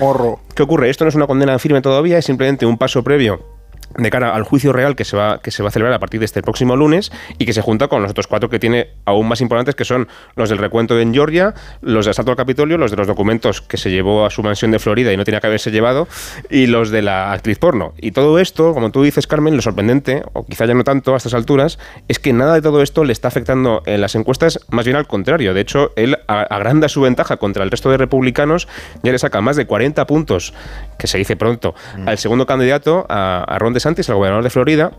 ¿Qué 0.55 0.63
ocurre? 0.63 0.91
Esto 0.91 1.05
no 1.05 1.09
es 1.09 1.15
una 1.15 1.27
condena 1.27 1.59
firme 1.59 1.81
todavía, 1.81 2.19
es 2.19 2.25
simplemente 2.25 2.67
un 2.67 2.79
paso 2.79 3.03
previo 3.03 3.58
de 3.97 4.11
cara 4.11 4.35
al 4.35 4.43
juicio 4.43 4.73
real 4.73 4.97
que 4.97 5.05
se 5.05 5.17
va 5.17 5.41
que 5.41 5.51
se 5.51 5.63
va 5.63 5.69
a 5.69 5.73
celebrar 5.73 5.95
a 5.95 5.99
partir 5.99 6.21
de 6.21 6.27
este 6.27 6.43
próximo 6.43 6.77
lunes 6.77 7.11
y 7.39 7.47
que 7.47 7.53
se 7.53 7.63
junta 7.63 7.89
con 7.89 8.03
los 8.03 8.11
otros 8.11 8.27
cuatro 8.27 8.49
que 8.49 8.59
tiene 8.59 8.89
aún 9.05 9.29
más 9.29 9.41
importantes 9.41 9.75
que 9.75 9.85
son 9.85 10.09
los 10.37 10.49
del 10.49 10.59
recuento 10.59 10.99
en 10.99 11.13
Georgia, 11.13 11.55
los 11.81 12.05
de 12.05 12.11
asalto 12.11 12.31
al 12.31 12.37
Capitolio, 12.37 12.79
los 12.79 12.91
de 12.91 12.97
los 12.97 13.07
documentos 13.07 13.61
que 13.61 13.77
se 13.77 13.91
llevó 13.91 14.27
a 14.27 14.31
su 14.31 14.43
mansión 14.43 14.71
de 14.71 14.79
Florida 14.79 15.13
y 15.13 15.17
no 15.17 15.25
tenía 15.25 15.41
que 15.41 15.47
haberse 15.47 15.71
llevado 15.71 16.09
y 16.51 16.67
los 16.67 16.91
de 16.91 17.03
la 17.03 17.33
actriz 17.33 17.59
porno. 17.59 17.95
Y 17.99 18.13
todo 18.13 18.39
esto, 18.39 18.75
como 18.75 18.91
tú 18.91 19.03
dices 19.03 19.27
Carmen, 19.27 19.57
lo 19.57 19.63
sorprendente, 19.63 20.23
o 20.33 20.45
quizá 20.45 20.67
ya 20.67 20.75
no 20.75 20.85
tanto 20.85 21.15
a 21.15 21.17
estas 21.17 21.35
alturas, 21.35 21.79
es 22.09 22.19
que 22.19 22.33
nada 22.33 22.55
de 22.55 22.63
todo 22.63 22.83
esto 22.83 23.05
le 23.05 23.13
está 23.13 23.29
afectando 23.29 23.83
en 23.87 24.01
las 24.01 24.15
encuestas, 24.15 24.61
más 24.71 24.85
bien 24.85 24.97
al 24.97 25.07
contrario. 25.07 25.55
De 25.55 25.61
hecho, 25.61 25.93
él 25.97 26.19
agranda 26.27 26.89
su 26.89 27.01
ventaja 27.01 27.37
contra 27.37 27.65
el 27.65 27.71
resto 27.71 27.91
de 27.91 27.97
republicanos, 27.97 28.69
ya 29.03 29.13
le 29.13 29.19
saca 29.19 29.41
más 29.41 29.57
de 29.57 29.67
40 29.67 30.07
puntos, 30.07 30.55
que 30.99 31.07
se 31.07 31.19
dice 31.19 31.37
pronto, 31.37 31.75
mm. 31.97 32.09
al 32.09 32.19
segundo 32.19 32.47
candidato, 32.47 33.07
a, 33.09 33.45
a 33.45 33.59
Ron 33.59 33.73
antes, 33.87 34.09
el 34.09 34.15
gobernador 34.17 34.45
de 34.45 34.51
Florida, 34.51 34.93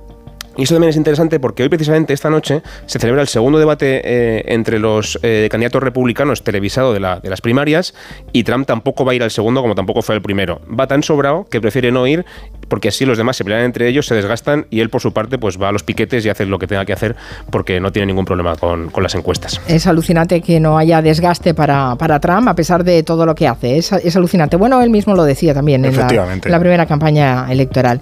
y 0.60 0.64
eso 0.64 0.76
también 0.76 0.90
es 0.90 0.98
interesante 0.98 1.40
porque 1.40 1.64
hoy 1.64 1.70
precisamente 1.70 2.14
esta 2.14 2.30
noche 2.30 2.62
se 2.86 3.00
celebra 3.00 3.22
el 3.22 3.30
segundo 3.30 3.60
debate 3.60 4.02
eh, 4.04 4.44
entre 4.48 4.78
los 4.78 5.18
eh, 5.24 5.48
candidatos 5.50 5.82
republicanos 5.82 6.44
televisado 6.44 6.94
de, 6.94 7.00
la, 7.00 7.22
de, 7.22 7.30
las 7.30 7.40
primarias 7.40 7.94
y 8.34 8.44
Trump 8.44 8.68
tampoco 8.68 9.06
va 9.06 9.14
a 9.14 9.16
ir 9.16 9.24
al 9.24 9.32
segundo 9.32 9.62
como 9.62 9.74
tampoco 9.74 10.02
fue 10.02 10.16
el 10.16 10.22
primero. 10.22 10.60
Va 10.68 10.86
tan 10.86 11.02
sobrado 11.02 11.46
que 11.50 11.62
prefiere 11.62 11.94
no 11.94 12.06
ir 12.08 12.26
porque 12.68 12.90
así 12.90 13.06
los 13.06 13.18
demás 13.18 13.38
se 13.38 13.46
pelean 13.46 13.64
entre 13.64 13.88
ellos, 13.88 14.06
se 14.06 14.16
desgastan 14.16 14.68
y 14.70 14.82
él 14.82 14.90
por 14.90 15.00
su 15.00 15.14
parte 15.14 15.38
pues 15.38 15.60
va 15.62 15.70
a 15.70 15.72
los 15.72 15.84
piquetes 15.84 16.26
y 16.26 16.30
hace 16.30 16.46
lo 16.46 16.60
que 16.60 16.68
tenga 16.68 16.84
que 16.84 16.92
hacer 16.92 17.16
porque 17.50 17.80
no 17.80 17.94
tiene 17.94 18.08
ningún 18.08 18.26
problema 18.26 18.58
con, 18.58 18.90
con 18.90 19.02
las 19.02 19.16
encuestas. 19.16 19.62
Es 19.66 19.88
alucinante 19.88 20.42
que 20.42 20.60
no 20.60 20.78
haya 20.78 21.02
desgaste 21.02 21.54
para, 21.54 21.96
para 21.96 22.20
Trump 22.20 22.50
a 22.50 22.54
pesar 22.54 22.84
de 22.84 23.02
todo 23.04 23.26
lo 23.26 23.34
que 23.34 23.48
hace. 23.48 23.78
Es, 23.78 23.94
es 23.94 24.16
alucinante. 24.18 24.58
Bueno, 24.58 24.82
él 24.82 24.90
mismo 24.90 25.16
lo 25.16 25.24
decía 25.24 25.54
también 25.54 25.86
en 25.86 25.96
la, 25.96 26.60
primera 26.60 26.86
campaña 26.86 27.50
electoral. 27.50 28.02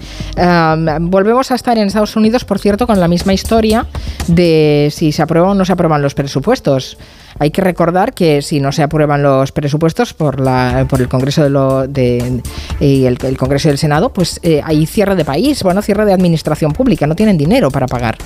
volvemos 1.01 1.51
a 1.51 1.55
estar 1.55 1.77
en 1.77 1.85
Estados 1.85 2.15
Unidos 2.15 2.46
por 2.47 2.57
cierto, 2.59 2.87
con 2.87 2.99
la 2.99 3.07
misma 3.07 3.33
historia 3.33 3.85
de 4.27 4.89
si 4.91 5.11
se 5.11 5.21
aprueban 5.21 5.51
o 5.51 5.55
no 5.55 5.65
se 5.65 5.73
aprueban 5.73 6.01
los 6.01 6.15
presupuestos. 6.15 6.97
Hay 7.39 7.51
que 7.51 7.61
recordar 7.61 8.13
que 8.13 8.41
si 8.41 8.59
no 8.59 8.71
se 8.71 8.81
aprueban 8.81 9.21
los 9.21 9.51
presupuestos 9.51 10.15
por, 10.15 10.39
la, 10.39 10.87
por 10.89 11.01
el 11.01 11.07
Congreso 11.07 11.43
de 11.43 11.49
lo, 11.51 11.87
de, 11.87 12.41
y 12.79 13.05
el, 13.05 13.17
Congreso 13.37 13.67
del 13.67 13.77
Senado, 13.77 14.09
pues 14.11 14.39
eh, 14.41 14.61
hay 14.63 14.87
cierre 14.87 15.15
de 15.15 15.23
país, 15.23 15.61
bueno, 15.61 15.83
cierre 15.83 16.05
de 16.05 16.13
administración 16.13 16.73
pública, 16.73 17.05
no 17.05 17.15
tienen 17.15 17.37
dinero 17.37 17.69
para 17.69 17.85
pagar. 17.85 18.17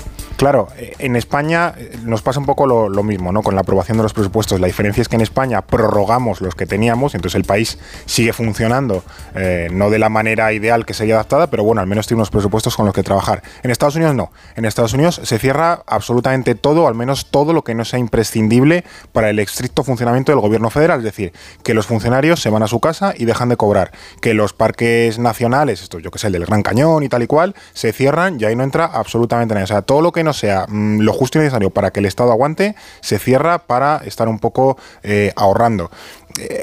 Claro, 0.41 0.69
en 0.75 1.15
España 1.15 1.75
eh, 1.77 1.99
nos 2.03 2.23
pasa 2.23 2.39
un 2.39 2.47
poco 2.47 2.65
lo, 2.65 3.03
mismo, 3.03 3.31
¿no? 3.31 3.43
Con 3.43 3.53
la 3.53 3.61
aprobación 3.61 3.97
de 3.97 4.01
los 4.01 4.15
presupuestos. 4.15 4.59
La 4.59 4.65
diferencia 4.65 5.03
es 5.03 5.07
que 5.07 5.15
en 5.15 5.21
España 5.21 5.61
prorrogamos 5.61 6.41
los 6.41 6.55
que 6.55 6.65
teníamos, 6.65 7.13
entonces 7.13 7.35
el 7.35 7.43
país 7.43 7.77
sigue 8.07 8.33
funcionando, 8.33 9.03
eh, 9.35 9.69
no 9.71 9.91
de 9.91 9.99
la 9.99 10.09
manera 10.09 10.51
ideal 10.51 10.83
que 10.83 10.95
sería 10.95 11.13
adaptada, 11.13 11.45
pero 11.45 11.63
bueno, 11.63 11.79
al 11.79 11.85
menos 11.85 12.07
tiene 12.07 12.21
unos 12.21 12.31
presupuestos 12.31 12.75
con 12.75 12.87
los 12.87 12.95
que 12.95 13.03
trabajar. 13.03 13.43
En 13.61 13.69
Estados 13.69 13.97
Unidos 13.97 14.15
no. 14.15 14.31
En 14.55 14.65
Estados 14.65 14.93
Unidos 14.93 15.21
se 15.23 15.37
cierra 15.37 15.83
absolutamente 15.85 16.55
todo, 16.55 16.87
al 16.87 16.95
menos 16.95 17.29
todo 17.29 17.53
lo 17.53 17.63
que 17.63 17.75
no 17.75 17.85
sea 17.85 17.99
imprescindible 17.99 18.83
para 19.11 19.29
el 19.29 19.37
estricto 19.37 19.83
funcionamiento 19.83 20.31
del 20.31 20.41
gobierno 20.41 20.71
federal. 20.71 21.01
Es 21.01 21.05
decir, 21.05 21.33
que 21.61 21.75
los 21.75 21.85
funcionarios 21.85 22.41
se 22.41 22.49
van 22.49 22.63
a 22.63 22.67
su 22.67 22.79
casa 22.79 23.13
y 23.15 23.25
dejan 23.25 23.49
de 23.49 23.57
cobrar. 23.57 23.91
Que 24.21 24.33
los 24.33 24.53
parques 24.53 25.19
nacionales, 25.19 25.83
esto 25.83 25.99
yo 25.99 26.09
que 26.09 26.17
sé, 26.17 26.27
el 26.27 26.33
del 26.33 26.47
Gran 26.47 26.63
Cañón 26.63 27.03
y 27.03 27.09
tal 27.09 27.21
y 27.21 27.27
cual, 27.27 27.53
se 27.73 27.93
cierran 27.93 28.41
y 28.41 28.45
ahí 28.45 28.55
no 28.55 28.63
entra 28.63 28.85
absolutamente 28.85 29.53
nada. 29.53 29.65
O 29.65 29.67
sea, 29.67 29.83
todo 29.83 30.01
lo 30.01 30.11
que 30.11 30.23
no 30.23 30.30
menos 30.31 30.37
sea 30.37 30.65
mm, 30.67 30.99
lo 30.99 31.13
justo 31.13 31.37
y 31.37 31.41
necesario 31.41 31.69
para 31.69 31.91
que 31.91 31.99
el 31.99 32.05
Estado 32.05 32.31
aguante, 32.31 32.75
se 33.01 33.19
cierra 33.19 33.59
para 33.59 33.97
estar 34.05 34.27
un 34.27 34.39
poco 34.39 34.77
eh, 35.03 35.31
ahorrando. 35.35 35.91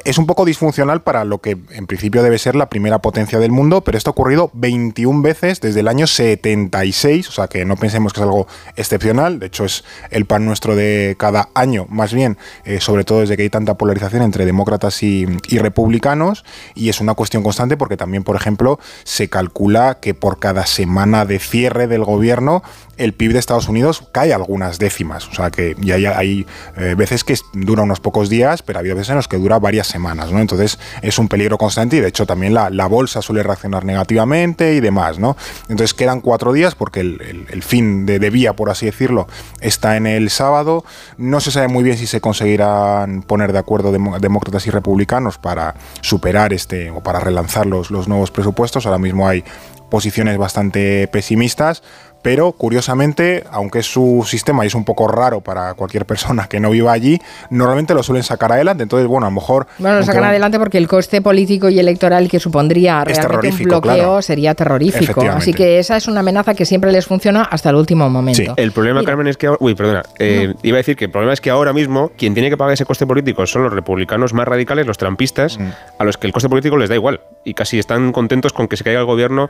Es 0.04 0.18
un 0.18 0.26
poco 0.26 0.44
disfuncional 0.44 1.02
para 1.02 1.24
lo 1.24 1.38
que 1.38 1.58
en 1.70 1.86
principio 1.86 2.22
debe 2.22 2.38
ser 2.38 2.56
la 2.56 2.68
primera 2.68 3.00
potencia 3.00 3.38
del 3.38 3.50
mundo, 3.50 3.82
pero 3.82 3.98
esto 3.98 4.10
ha 4.10 4.12
ocurrido 4.12 4.50
21 4.54 5.22
veces 5.22 5.60
desde 5.60 5.80
el 5.80 5.88
año 5.88 6.06
76, 6.06 7.28
o 7.28 7.32
sea 7.32 7.48
que 7.48 7.64
no 7.64 7.76
pensemos 7.76 8.12
que 8.12 8.20
es 8.20 8.24
algo 8.24 8.46
excepcional, 8.76 9.38
de 9.38 9.46
hecho 9.46 9.64
es 9.64 9.84
el 10.10 10.24
pan 10.24 10.46
nuestro 10.46 10.74
de 10.74 11.16
cada 11.18 11.50
año, 11.54 11.86
más 11.88 12.14
bien, 12.14 12.38
eh, 12.64 12.80
sobre 12.80 13.04
todo 13.04 13.20
desde 13.20 13.36
que 13.36 13.42
hay 13.42 13.50
tanta 13.50 13.76
polarización 13.76 14.22
entre 14.22 14.46
demócratas 14.46 15.02
y, 15.02 15.26
republicanos, 15.58 16.44
y 16.74 16.88
es 16.88 17.00
una 17.00 17.14
cuestión 17.14 17.42
constante 17.42 17.76
porque 17.76 17.96
también, 17.96 18.24
por 18.24 18.36
ejemplo, 18.36 18.78
se 19.04 19.28
calcula 19.28 19.98
que 20.00 20.14
por 20.14 20.38
cada 20.38 20.66
semana 20.66 21.24
de 21.24 21.38
cierre 21.38 21.86
del 21.86 22.04
gobierno 22.04 22.62
el 22.98 23.12
PIB 23.12 23.32
de 23.32 23.38
Estados 23.38 23.68
Unidos 23.68 24.02
cae 24.12 24.32
algunas 24.32 24.78
décimas. 24.78 25.28
O 25.28 25.34
sea 25.34 25.50
que 25.50 25.74
ya 25.80 25.96
hay, 26.18 26.46
eh, 26.76 26.94
veces 26.96 27.24
que 27.24 27.36
dura 27.54 27.82
unos 27.82 28.00
pocos 28.00 28.28
días, 28.28 28.62
pero 28.62 28.78
ha 28.78 28.80
habido 28.80 28.96
veces 28.96 29.10
en 29.10 29.16
los 29.16 29.28
que 29.28 29.38
dura 29.38 29.58
varias 29.58 29.86
semanas, 29.86 30.32
¿no? 30.32 30.40
Entonces 30.40 30.78
es 31.02 31.18
un 31.18 31.28
peligro 31.28 31.58
constante 31.58 31.96
y 31.96 32.00
de 32.00 32.08
hecho 32.08 32.26
también 32.26 32.54
la, 32.54 32.88
bolsa 32.88 33.20
suele 33.20 33.42
reaccionar 33.42 33.84
negativamente 33.84 34.74
y 34.74 34.80
demás, 34.80 35.18
¿no? 35.18 35.36
Entonces 35.68 35.92
quedan 35.92 36.22
cuatro 36.22 36.54
días 36.54 36.74
porque 36.74 37.00
el, 37.00 37.62
fin 37.62 38.06
de, 38.06 38.18
vía, 38.30 38.54
por 38.54 38.70
así 38.70 38.86
decirlo, 38.86 39.28
está 39.60 39.96
en 39.96 40.06
el 40.06 40.30
sábado. 40.30 40.84
No 41.18 41.40
se 41.40 41.50
sabe 41.50 41.68
muy 41.68 41.84
bien 41.84 41.98
si 41.98 42.06
se 42.06 42.20
conseguirán 42.22 43.22
poner 43.22 43.52
de 43.52 43.58
acuerdo 43.58 43.92
demócratas 43.92 44.66
y 44.66 44.70
republicanos 44.70 45.36
para 45.36 45.74
superar 46.00 46.54
este 46.54 46.90
o 46.90 47.02
para 47.02 47.20
relanzar 47.20 47.66
los, 47.66 47.90
los 47.90 48.08
nuevos 48.08 48.30
presupuestos. 48.30 48.86
Ahora 48.86 48.98
mismo 48.98 49.28
hay 49.28 49.44
posiciones 49.90 50.36
bastante 50.38 51.08
pesimistas 51.08 51.82
pero 52.22 52.52
curiosamente, 52.52 53.44
aunque 53.50 53.80
es 53.80 53.86
su 53.86 54.24
sistema 54.26 54.64
y 54.64 54.68
es 54.68 54.74
un 54.74 54.84
poco 54.84 55.08
raro 55.08 55.40
para 55.40 55.74
cualquier 55.74 56.04
persona 56.04 56.46
que 56.48 56.60
no 56.60 56.70
viva 56.70 56.92
allí, 56.92 57.18
normalmente 57.50 57.94
lo 57.94 58.02
suelen 58.02 58.22
sacar 58.22 58.52
adelante. 58.52 58.82
Entonces, 58.82 59.06
bueno, 59.06 59.26
a 59.26 59.30
lo 59.30 59.34
mejor... 59.34 59.66
Bueno, 59.78 59.98
lo 59.98 60.04
sacan 60.04 60.24
adelante 60.24 60.58
porque 60.58 60.78
el 60.78 60.88
coste 60.88 61.22
político 61.22 61.68
y 61.68 61.78
electoral 61.78 62.28
que 62.28 62.40
supondría 62.40 63.04
realmente 63.04 63.48
un 63.50 63.58
bloqueo 63.58 64.22
sería 64.22 64.54
terrorífico. 64.54 65.22
Así 65.22 65.52
que 65.52 65.78
esa 65.78 65.96
es 65.96 66.08
una 66.08 66.20
amenaza 66.20 66.54
que 66.54 66.64
siempre 66.64 66.92
les 66.92 67.06
funciona 67.06 67.42
hasta 67.42 67.70
el 67.70 67.76
último 67.76 68.08
momento. 68.10 68.42
Sí. 68.42 68.48
El 68.56 68.72
problema, 68.72 69.02
Carmen, 69.04 69.28
es 69.28 69.36
que... 69.36 69.50
Uy, 69.58 69.74
perdona. 69.74 70.02
Eh, 70.18 70.54
iba 70.62 70.76
a 70.76 70.78
decir 70.78 70.96
que 70.96 71.06
el 71.06 71.10
problema 71.10 71.32
es 71.32 71.40
que 71.40 71.50
ahora 71.50 71.72
mismo 71.72 72.10
quien 72.16 72.34
tiene 72.34 72.50
que 72.50 72.56
pagar 72.56 72.74
ese 72.74 72.84
coste 72.84 73.06
político 73.06 73.46
son 73.46 73.62
los 73.62 73.72
republicanos 73.72 74.34
más 74.34 74.46
radicales, 74.46 74.86
los 74.86 74.98
trampistas, 74.98 75.58
mm. 75.58 75.68
a 75.98 76.04
los 76.04 76.16
que 76.16 76.26
el 76.26 76.32
coste 76.32 76.48
político 76.48 76.76
les 76.76 76.88
da 76.88 76.94
igual. 76.94 77.20
Y 77.44 77.54
casi 77.54 77.78
están 77.78 78.12
contentos 78.12 78.52
con 78.52 78.68
que 78.68 78.76
se 78.76 78.84
caiga 78.84 79.00
el 79.00 79.06
gobierno 79.06 79.48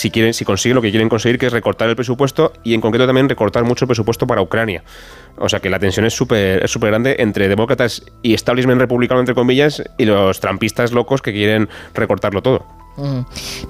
si 0.00 0.10
quieren, 0.10 0.32
si 0.32 0.46
consiguen 0.46 0.76
lo 0.76 0.82
que 0.82 0.90
quieren 0.90 1.10
conseguir, 1.10 1.38
que 1.38 1.46
es 1.46 1.52
recortar 1.52 1.90
el 1.90 1.94
presupuesto 1.94 2.54
y 2.64 2.72
en 2.72 2.80
concreto 2.80 3.06
también 3.06 3.28
recortar 3.28 3.64
mucho 3.64 3.84
el 3.84 3.88
presupuesto 3.88 4.26
para 4.26 4.40
Ucrania. 4.40 4.82
O 5.36 5.48
sea 5.48 5.60
que 5.60 5.68
la 5.68 5.78
tensión 5.78 6.06
es 6.06 6.14
súper 6.14 6.64
es 6.64 6.74
grande 6.78 7.16
entre 7.18 7.48
demócratas 7.48 8.02
y 8.22 8.32
establishment 8.32 8.80
republicano, 8.80 9.20
entre 9.20 9.34
comillas, 9.34 9.82
y 9.98 10.06
los 10.06 10.40
trampistas 10.40 10.92
locos 10.92 11.20
que 11.20 11.32
quieren 11.32 11.68
recortarlo 11.92 12.40
todo. 12.40 12.79
Mm. 12.96 13.20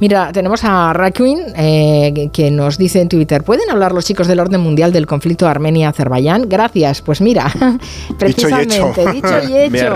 Mira, 0.00 0.32
tenemos 0.32 0.64
a 0.64 0.92
Raquin 0.92 1.38
eh, 1.56 2.30
que 2.32 2.50
nos 2.50 2.78
dice 2.78 3.00
en 3.00 3.08
Twitter, 3.08 3.42
¿pueden 3.44 3.70
hablar 3.70 3.92
los 3.92 4.04
chicos 4.04 4.26
del 4.26 4.40
orden 4.40 4.60
mundial 4.60 4.92
del 4.92 5.06
conflicto 5.06 5.46
Armenia-Azerbaiyán? 5.46 6.48
Gracias. 6.48 7.02
Pues 7.02 7.20
mira, 7.20 7.46
precisamente, 8.18 9.12
dicho 9.12 9.28
y 9.48 9.56
hecho. 9.56 9.94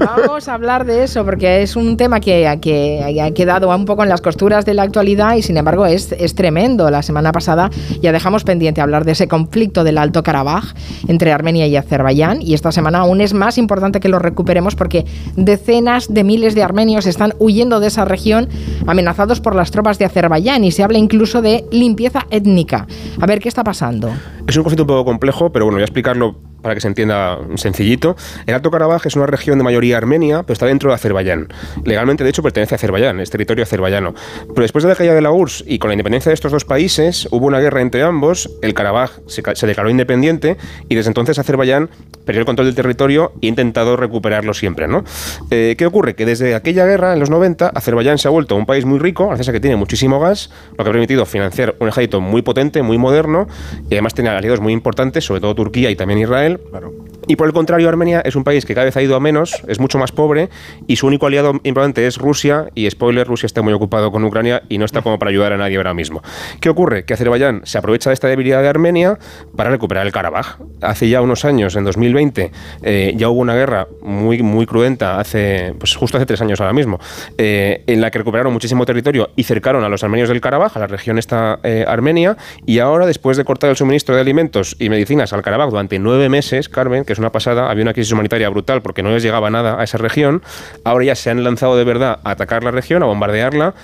Vamos 0.00 0.48
a 0.48 0.54
hablar 0.54 0.84
de 0.84 1.04
eso 1.04 1.24
porque 1.24 1.62
es 1.62 1.76
un 1.76 1.96
tema 1.96 2.20
que, 2.20 2.58
que, 2.60 3.20
ha 3.22 3.30
quedado 3.32 3.74
un 3.74 3.84
poco 3.84 4.02
en 4.02 4.08
las 4.08 4.20
costuras 4.20 4.64
de 4.64 4.74
la 4.74 4.82
actualidad 4.82 5.36
y 5.36 5.42
sin 5.42 5.56
embargo 5.56 5.86
es, 5.86 6.12
es 6.12 6.34
tremendo. 6.34 6.90
La 6.90 7.02
semana 7.02 7.32
pasada 7.32 7.70
ya 8.00 8.12
dejamos 8.12 8.44
pendiente 8.44 8.80
hablar 8.80 9.04
de 9.04 9.12
ese 9.12 9.28
conflicto 9.28 9.84
del 9.84 9.98
Alto 9.98 10.22
Karabaj 10.22 10.74
entre 11.08 11.32
Armenia 11.32 11.66
y 11.66 11.76
Azerbaiyán 11.76 12.42
y 12.42 12.54
esta 12.54 12.72
semana 12.72 13.00
aún 13.00 13.20
es 13.20 13.34
más 13.34 13.58
importante 13.58 14.00
que 14.00 14.08
lo 14.08 14.18
recuperemos 14.18 14.74
porque 14.74 15.04
decenas 15.36 16.12
de 16.12 16.24
miles 16.24 16.54
de 16.54 16.62
armenios 16.62 17.06
están 17.06 17.34
huyendo 17.38 17.80
de 17.80 17.88
esa 17.88 18.04
región 18.04 18.48
amenazados 18.86 19.40
por 19.40 19.54
las 19.54 19.70
tropas 19.70 19.98
de 19.98 20.04
Azerbaiyán 20.04 20.64
y 20.64 20.72
se 20.72 20.82
habla 20.82 20.98
incluso 20.98 21.42
de 21.42 21.64
limpieza 21.70 22.26
étnica. 22.30 22.86
A 23.20 23.26
ver, 23.26 23.40
¿qué 23.40 23.48
está 23.48 23.64
pasando? 23.64 24.10
Es 24.46 24.56
un 24.56 24.62
conflicto 24.62 24.82
un 24.84 24.88
poco 24.88 25.04
complejo, 25.04 25.50
pero 25.50 25.64
bueno, 25.64 25.76
voy 25.76 25.82
a 25.82 25.86
explicarlo 25.86 26.36
para 26.64 26.74
que 26.74 26.80
se 26.80 26.88
entienda 26.88 27.38
sencillito, 27.56 28.16
el 28.46 28.54
Alto 28.54 28.70
Karabaj 28.70 29.06
es 29.06 29.16
una 29.16 29.26
región 29.26 29.58
de 29.58 29.64
mayoría 29.64 29.98
armenia, 29.98 30.42
pero 30.42 30.54
está 30.54 30.64
dentro 30.64 30.88
de 30.88 30.94
Azerbaiyán. 30.94 31.48
Legalmente, 31.84 32.24
de 32.24 32.30
hecho, 32.30 32.42
pertenece 32.42 32.74
a 32.74 32.76
Azerbaiyán, 32.76 33.20
es 33.20 33.28
territorio 33.28 33.62
azerbaiyano. 33.64 34.14
Pero 34.48 34.62
después 34.62 34.82
de 34.82 34.88
la 34.88 34.96
caída 34.96 35.14
de 35.14 35.20
la 35.20 35.30
URSS 35.30 35.64
y 35.66 35.78
con 35.78 35.90
la 35.90 35.94
independencia 35.94 36.30
de 36.30 36.34
estos 36.34 36.50
dos 36.50 36.64
países, 36.64 37.28
hubo 37.30 37.46
una 37.46 37.60
guerra 37.60 37.82
entre 37.82 38.02
ambos, 38.02 38.50
el 38.62 38.72
Karabaj 38.72 39.10
se, 39.26 39.66
declaró 39.66 39.90
independiente 39.90 40.56
y 40.88 40.94
desde 40.94 41.10
entonces 41.10 41.38
Azerbaiyán 41.38 41.90
perdió 42.24 42.40
el 42.40 42.46
control 42.46 42.68
del 42.68 42.74
territorio 42.74 43.32
e 43.42 43.48
intentado 43.48 43.98
recuperarlo 43.98 44.54
siempre. 44.54 44.88
¿no? 44.88 45.04
Eh, 45.50 45.74
¿Qué 45.76 45.84
ocurre? 45.84 46.14
Que 46.14 46.24
desde 46.24 46.54
aquella 46.54 46.86
guerra, 46.86 47.12
en 47.12 47.20
los 47.20 47.28
90, 47.28 47.68
Azerbaiyán 47.68 48.16
se 48.16 48.28
ha 48.28 48.30
vuelto 48.30 48.56
un 48.56 48.64
país 48.64 48.86
muy 48.86 48.98
rico, 48.98 49.26
gracias 49.26 49.50
a 49.50 49.52
que 49.52 49.60
tiene 49.60 49.76
muchísimo 49.76 50.18
gas, 50.18 50.50
lo 50.78 50.84
que 50.84 50.88
ha 50.88 50.92
permitido 50.92 51.26
financiar 51.26 51.74
un 51.78 51.88
ejército 51.88 52.22
muy 52.22 52.40
potente, 52.40 52.82
muy 52.82 52.96
moderno, 52.96 53.46
y 53.90 53.94
además 53.94 54.14
tiene 54.14 54.30
aliados 54.30 54.60
muy 54.60 54.72
importantes, 54.72 55.24
sobre 55.24 55.42
todo 55.42 55.54
Turquía 55.54 55.90
y 55.90 55.96
también 55.96 56.20
Israel, 56.20 56.53
él. 56.54 56.60
Claro 56.70 56.92
y 57.26 57.36
por 57.36 57.46
el 57.46 57.52
contrario, 57.52 57.88
Armenia 57.88 58.20
es 58.20 58.36
un 58.36 58.44
país 58.44 58.64
que 58.64 58.74
cada 58.74 58.84
vez 58.84 58.96
ha 58.96 59.02
ido 59.02 59.16
a 59.16 59.20
menos, 59.20 59.62
es 59.66 59.80
mucho 59.80 59.98
más 59.98 60.12
pobre 60.12 60.50
y 60.86 60.96
su 60.96 61.06
único 61.06 61.26
aliado 61.26 61.52
importante 61.62 62.06
es 62.06 62.18
Rusia. 62.18 62.66
Y 62.74 62.88
spoiler, 62.90 63.26
Rusia 63.26 63.46
está 63.46 63.62
muy 63.62 63.72
ocupado 63.72 64.10
con 64.10 64.24
Ucrania 64.24 64.62
y 64.68 64.78
no 64.78 64.84
está 64.84 65.02
como 65.02 65.18
para 65.18 65.30
ayudar 65.30 65.52
a 65.52 65.56
nadie 65.56 65.76
ahora 65.76 65.94
mismo. 65.94 66.22
¿Qué 66.60 66.68
ocurre? 66.68 67.04
Que 67.04 67.14
Azerbaiyán 67.14 67.62
se 67.64 67.78
aprovecha 67.78 68.10
de 68.10 68.14
esta 68.14 68.28
debilidad 68.28 68.62
de 68.62 68.68
Armenia 68.68 69.18
para 69.56 69.70
recuperar 69.70 70.06
el 70.06 70.12
Karabaj. 70.12 70.58
Hace 70.80 71.08
ya 71.08 71.22
unos 71.22 71.44
años, 71.44 71.76
en 71.76 71.84
2020, 71.84 72.50
eh, 72.82 73.14
ya 73.16 73.28
hubo 73.28 73.40
una 73.40 73.54
guerra 73.54 73.88
muy, 74.02 74.42
muy 74.42 74.66
cruenta, 74.66 75.18
hace, 75.18 75.74
pues 75.78 75.96
justo 75.96 76.16
hace 76.16 76.26
tres 76.26 76.40
años 76.40 76.60
ahora 76.60 76.72
mismo, 76.72 76.98
eh, 77.38 77.82
en 77.86 78.00
la 78.00 78.10
que 78.10 78.18
recuperaron 78.18 78.52
muchísimo 78.52 78.84
territorio 78.84 79.30
y 79.36 79.44
cercaron 79.44 79.84
a 79.84 79.88
los 79.88 80.04
armenios 80.04 80.28
del 80.28 80.40
Karabaj, 80.40 80.76
a 80.76 80.80
la 80.80 80.86
región 80.86 81.18
esta 81.18 81.60
eh, 81.62 81.84
armenia. 81.86 82.36
Y 82.66 82.78
ahora, 82.78 83.06
después 83.06 83.36
de 83.36 83.44
cortar 83.44 83.70
el 83.70 83.76
suministro 83.76 84.14
de 84.14 84.20
alimentos 84.20 84.76
y 84.78 84.88
medicinas 84.88 85.32
al 85.32 85.42
Karabaj 85.42 85.70
durante 85.70 85.98
nueve 85.98 86.28
meses, 86.28 86.68
Carmen, 86.68 87.04
que 87.04 87.13
es 87.14 87.18
una 87.18 87.32
pasada, 87.32 87.70
había 87.70 87.82
una 87.82 87.94
crisis 87.94 88.12
humanitaria 88.12 88.48
brutal 88.48 88.82
porque 88.82 89.02
no 89.02 89.10
les 89.10 89.22
llegaba 89.22 89.50
nada 89.50 89.80
a 89.80 89.84
esa 89.84 89.98
región, 89.98 90.42
ahora 90.84 91.06
ya 91.06 91.14
se 91.14 91.30
han 91.30 91.42
lanzado 91.42 91.76
de 91.76 91.84
verdad 91.84 92.20
a 92.22 92.30
atacar 92.30 92.62
la 92.62 92.70
región, 92.70 93.02
a 93.02 93.06
bombardearla, 93.06 93.74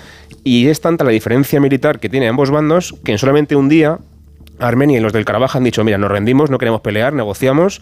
y 0.43 0.67
es 0.67 0.81
tanta 0.81 1.03
la 1.03 1.11
diferencia 1.11 1.59
militar 1.59 1.99
que 1.99 2.09
tiene 2.09 2.27
ambos 2.27 2.51
bandos 2.51 2.95
que 3.03 3.11
en 3.11 3.17
solamente 3.17 3.55
un 3.55 3.69
día 3.69 3.99
Armenia 4.61 4.97
y 4.97 5.01
los 5.01 5.13
del 5.13 5.25
Karabaj 5.25 5.55
han 5.55 5.63
dicho, 5.63 5.83
mira, 5.83 5.97
nos 5.97 6.11
rendimos, 6.11 6.49
no 6.49 6.57
queremos 6.57 6.81
pelear, 6.81 7.13
negociamos, 7.13 7.81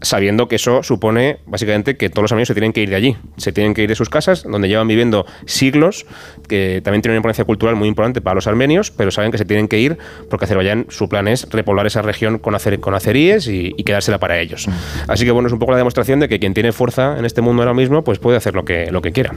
sabiendo 0.00 0.48
que 0.48 0.56
eso 0.56 0.82
supone 0.82 1.38
básicamente 1.46 1.96
que 1.96 2.08
todos 2.08 2.22
los 2.22 2.32
armenios 2.32 2.48
se 2.48 2.54
tienen 2.54 2.72
que 2.72 2.80
ir 2.82 2.90
de 2.90 2.96
allí, 2.96 3.16
se 3.36 3.52
tienen 3.52 3.74
que 3.74 3.82
ir 3.82 3.88
de 3.88 3.94
sus 3.94 4.08
casas, 4.08 4.44
donde 4.44 4.68
llevan 4.68 4.88
viviendo 4.88 5.26
siglos, 5.46 6.06
que 6.48 6.80
también 6.82 7.02
tiene 7.02 7.12
una 7.14 7.18
importancia 7.18 7.44
cultural 7.44 7.76
muy 7.76 7.88
importante 7.88 8.20
para 8.20 8.34
los 8.34 8.46
armenios, 8.46 8.90
pero 8.90 9.10
saben 9.10 9.30
que 9.30 9.38
se 9.38 9.44
tienen 9.44 9.68
que 9.68 9.78
ir 9.78 9.98
porque 10.30 10.44
Azerbaiyán, 10.44 10.86
su 10.88 11.08
plan 11.08 11.28
es 11.28 11.48
repoblar 11.50 11.86
esa 11.86 12.02
región 12.02 12.38
con, 12.38 12.56
con 12.80 12.94
azeríes 12.94 13.48
y, 13.48 13.72
quedársela 13.82 14.18
para 14.18 14.38
ellos. 14.38 14.68
Así 15.08 15.24
que 15.24 15.32
bueno, 15.32 15.48
es 15.48 15.52
un 15.52 15.58
poco 15.58 15.72
la 15.72 15.78
demostración 15.78 16.20
de 16.20 16.28
que 16.28 16.38
quien 16.38 16.54
tiene 16.54 16.70
fuerza 16.70 17.18
en 17.18 17.24
este 17.24 17.40
mundo 17.40 17.62
ahora 17.62 17.74
mismo, 17.74 18.04
pues 18.04 18.20
puede 18.20 18.36
hacer 18.36 18.54
lo 18.54 18.64
que, 18.64 18.92
lo 18.92 19.02
que 19.02 19.10
quiera. 19.10 19.34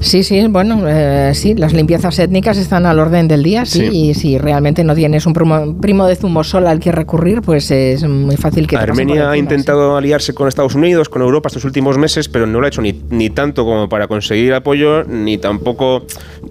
Sí, 0.00 0.22
sí, 0.22 0.46
bueno, 0.48 0.82
eh, 0.86 1.32
sí, 1.34 1.54
las 1.54 1.72
limpiezas 1.72 2.18
étnicas 2.18 2.58
están 2.58 2.86
al 2.86 2.98
orden 2.98 3.28
del 3.28 3.42
día, 3.42 3.64
sí, 3.64 3.84
y 3.84 4.14
si 4.14 4.38
realmente 4.38 4.84
no 4.84 4.94
tienes 4.94 5.26
un 5.26 5.32
primo, 5.32 6.06
de 6.06 6.16
zumo 6.16 6.44
sol 6.44 6.66
al 6.66 6.80
que 6.80 6.92
recurrir, 6.92 7.42
pues 7.42 7.70
es 7.70 8.04
muy 8.04 8.36
fácil 8.36 8.66
que... 8.66 8.76
Armenia 8.76 9.30
ha 9.30 9.36
intentado 9.36 9.96
aliarse 9.96 10.34
con 10.34 10.48
Estados 10.48 10.74
Unidos, 10.74 11.08
con 11.08 11.22
Europa 11.22 11.48
estos 11.48 11.64
últimos 11.64 11.98
meses, 11.98 12.28
pero 12.28 12.46
no 12.46 12.60
lo 12.60 12.66
ha 12.66 12.68
hecho 12.68 12.82
ni, 12.82 12.92
ni 13.10 13.30
tanto 13.30 13.64
como 13.64 13.88
para 13.88 14.06
conseguir 14.06 14.54
apoyo, 14.54 15.04
ni 15.04 15.38
tampoco... 15.38 16.04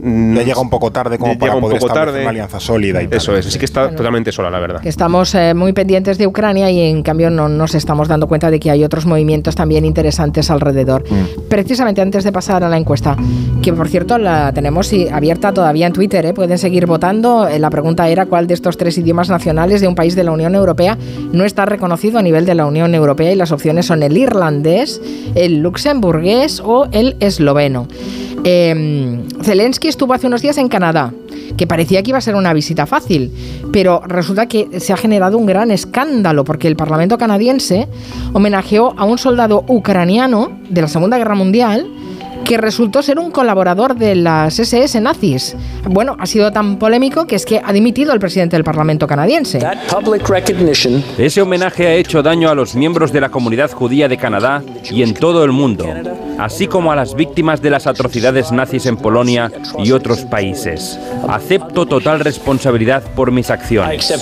Le 0.03 0.43
llega 0.43 0.59
un 0.59 0.69
poco 0.69 0.91
tarde 0.91 1.17
como 1.17 1.37
para 1.37 1.59
poder 1.59 1.81
un 1.81 1.89
tarde. 1.89 2.21
una 2.21 2.29
alianza 2.31 2.59
sólida 2.59 3.01
y 3.01 3.07
Eso 3.11 3.35
es, 3.35 3.47
así 3.47 3.57
que 3.57 3.65
está 3.65 3.91
totalmente 3.91 4.31
sola, 4.31 4.49
la 4.49 4.59
verdad. 4.59 4.81
estamos 4.85 5.33
eh, 5.35 5.53
muy 5.53 5.73
pendientes 5.73 6.17
de 6.17 6.27
Ucrania 6.27 6.69
y 6.69 6.81
en 6.81 7.01
cambio 7.01 7.29
no 7.29 7.47
nos 7.47 7.75
estamos 7.75 8.07
dando 8.07 8.27
cuenta 8.27 8.51
de 8.51 8.59
que 8.59 8.71
hay 8.71 8.83
otros 8.83 9.05
movimientos 9.05 9.55
también 9.55 9.85
interesantes 9.85 10.49
alrededor. 10.51 11.03
Mm. 11.09 11.47
Precisamente 11.47 12.01
antes 12.01 12.23
de 12.23 12.31
pasar 12.31 12.63
a 12.63 12.69
la 12.69 12.77
encuesta, 12.77 13.15
que 13.61 13.73
por 13.73 13.87
cierto 13.87 14.17
la 14.17 14.51
tenemos 14.53 14.91
abierta 15.11 15.53
todavía 15.53 15.87
en 15.87 15.93
Twitter, 15.93 16.25
¿eh? 16.25 16.33
pueden 16.33 16.57
seguir 16.57 16.85
votando. 16.85 17.47
Eh, 17.47 17.59
la 17.59 17.69
pregunta 17.69 18.07
era 18.07 18.25
cuál 18.25 18.47
de 18.47 18.53
estos 18.53 18.77
tres 18.77 18.97
idiomas 18.97 19.29
nacionales 19.29 19.81
de 19.81 19.87
un 19.87 19.95
país 19.95 20.15
de 20.15 20.23
la 20.23 20.31
Unión 20.31 20.55
Europea 20.55 20.97
no 21.31 21.45
está 21.45 21.65
reconocido 21.65 22.19
a 22.19 22.21
nivel 22.21 22.45
de 22.45 22.55
la 22.55 22.65
Unión 22.65 22.93
Europea 22.93 23.31
y 23.31 23.35
las 23.35 23.51
opciones 23.51 23.87
son 23.87 24.03
el 24.03 24.17
irlandés, 24.17 25.01
el 25.35 25.59
luxemburgués 25.59 26.59
o 26.63 26.87
el 26.91 27.15
esloveno. 27.19 27.87
Eh, 28.43 29.23
Zelensky 29.41 29.87
estuvo 29.87 30.13
hace 30.13 30.27
unos 30.27 30.43
días 30.43 30.59
en 30.59 30.67
Canadá, 30.67 31.11
que 31.57 31.65
parecía 31.65 32.03
que 32.03 32.11
iba 32.11 32.19
a 32.19 32.21
ser 32.21 32.35
una 32.35 32.53
visita 32.53 32.85
fácil, 32.85 33.31
pero 33.71 34.01
resulta 34.05 34.45
que 34.45 34.79
se 34.79 34.93
ha 34.93 34.97
generado 34.97 35.37
un 35.39 35.47
gran 35.47 35.71
escándalo 35.71 36.43
porque 36.43 36.67
el 36.67 36.75
Parlamento 36.75 37.17
canadiense 37.17 37.87
homenajeó 38.33 38.93
a 38.97 39.05
un 39.05 39.17
soldado 39.17 39.65
ucraniano 39.67 40.51
de 40.69 40.81
la 40.81 40.87
Segunda 40.87 41.17
Guerra 41.17 41.33
Mundial 41.33 41.87
que 42.45 42.57
resultó 42.57 43.01
ser 43.01 43.19
un 43.19 43.31
colaborador 43.31 43.95
de 43.95 44.15
las 44.15 44.59
SS 44.59 45.01
nazis. 45.01 45.57
Bueno, 45.83 46.15
ha 46.19 46.27
sido 46.27 46.51
tan 46.51 46.77
polémico 46.77 47.25
que 47.25 47.35
es 47.35 47.45
que 47.45 47.59
ha 47.61 47.73
dimitido 47.73 48.13
el 48.13 48.19
presidente 48.19 48.55
del 48.55 48.63
Parlamento 48.63 49.07
canadiense. 49.07 49.59
Ese 51.17 51.41
homenaje 51.41 51.87
ha 51.87 51.93
hecho 51.95 52.21
daño 52.21 52.49
a 52.49 52.55
los 52.55 52.75
miembros 52.75 53.11
de 53.11 53.19
la 53.19 53.29
comunidad 53.29 53.71
judía 53.71 54.07
de 54.07 54.17
Canadá 54.17 54.63
y 54.89 55.01
en 55.01 55.15
todo 55.15 55.43
el 55.43 55.51
mundo, 55.51 55.85
así 56.37 56.67
como 56.67 56.91
a 56.91 56.95
las 56.95 57.15
víctimas 57.15 57.61
de 57.61 57.71
las 57.71 57.87
atrocidades 57.87 58.51
nazis 58.51 58.85
en 58.85 58.97
Polonia 58.97 59.51
y 59.79 59.91
otros 59.91 60.19
países. 60.21 60.99
Acepto 61.27 61.87
total 61.87 62.19
responsabilidad 62.19 63.03
por 63.15 63.31
mis 63.31 63.49
acciones. 63.49 64.13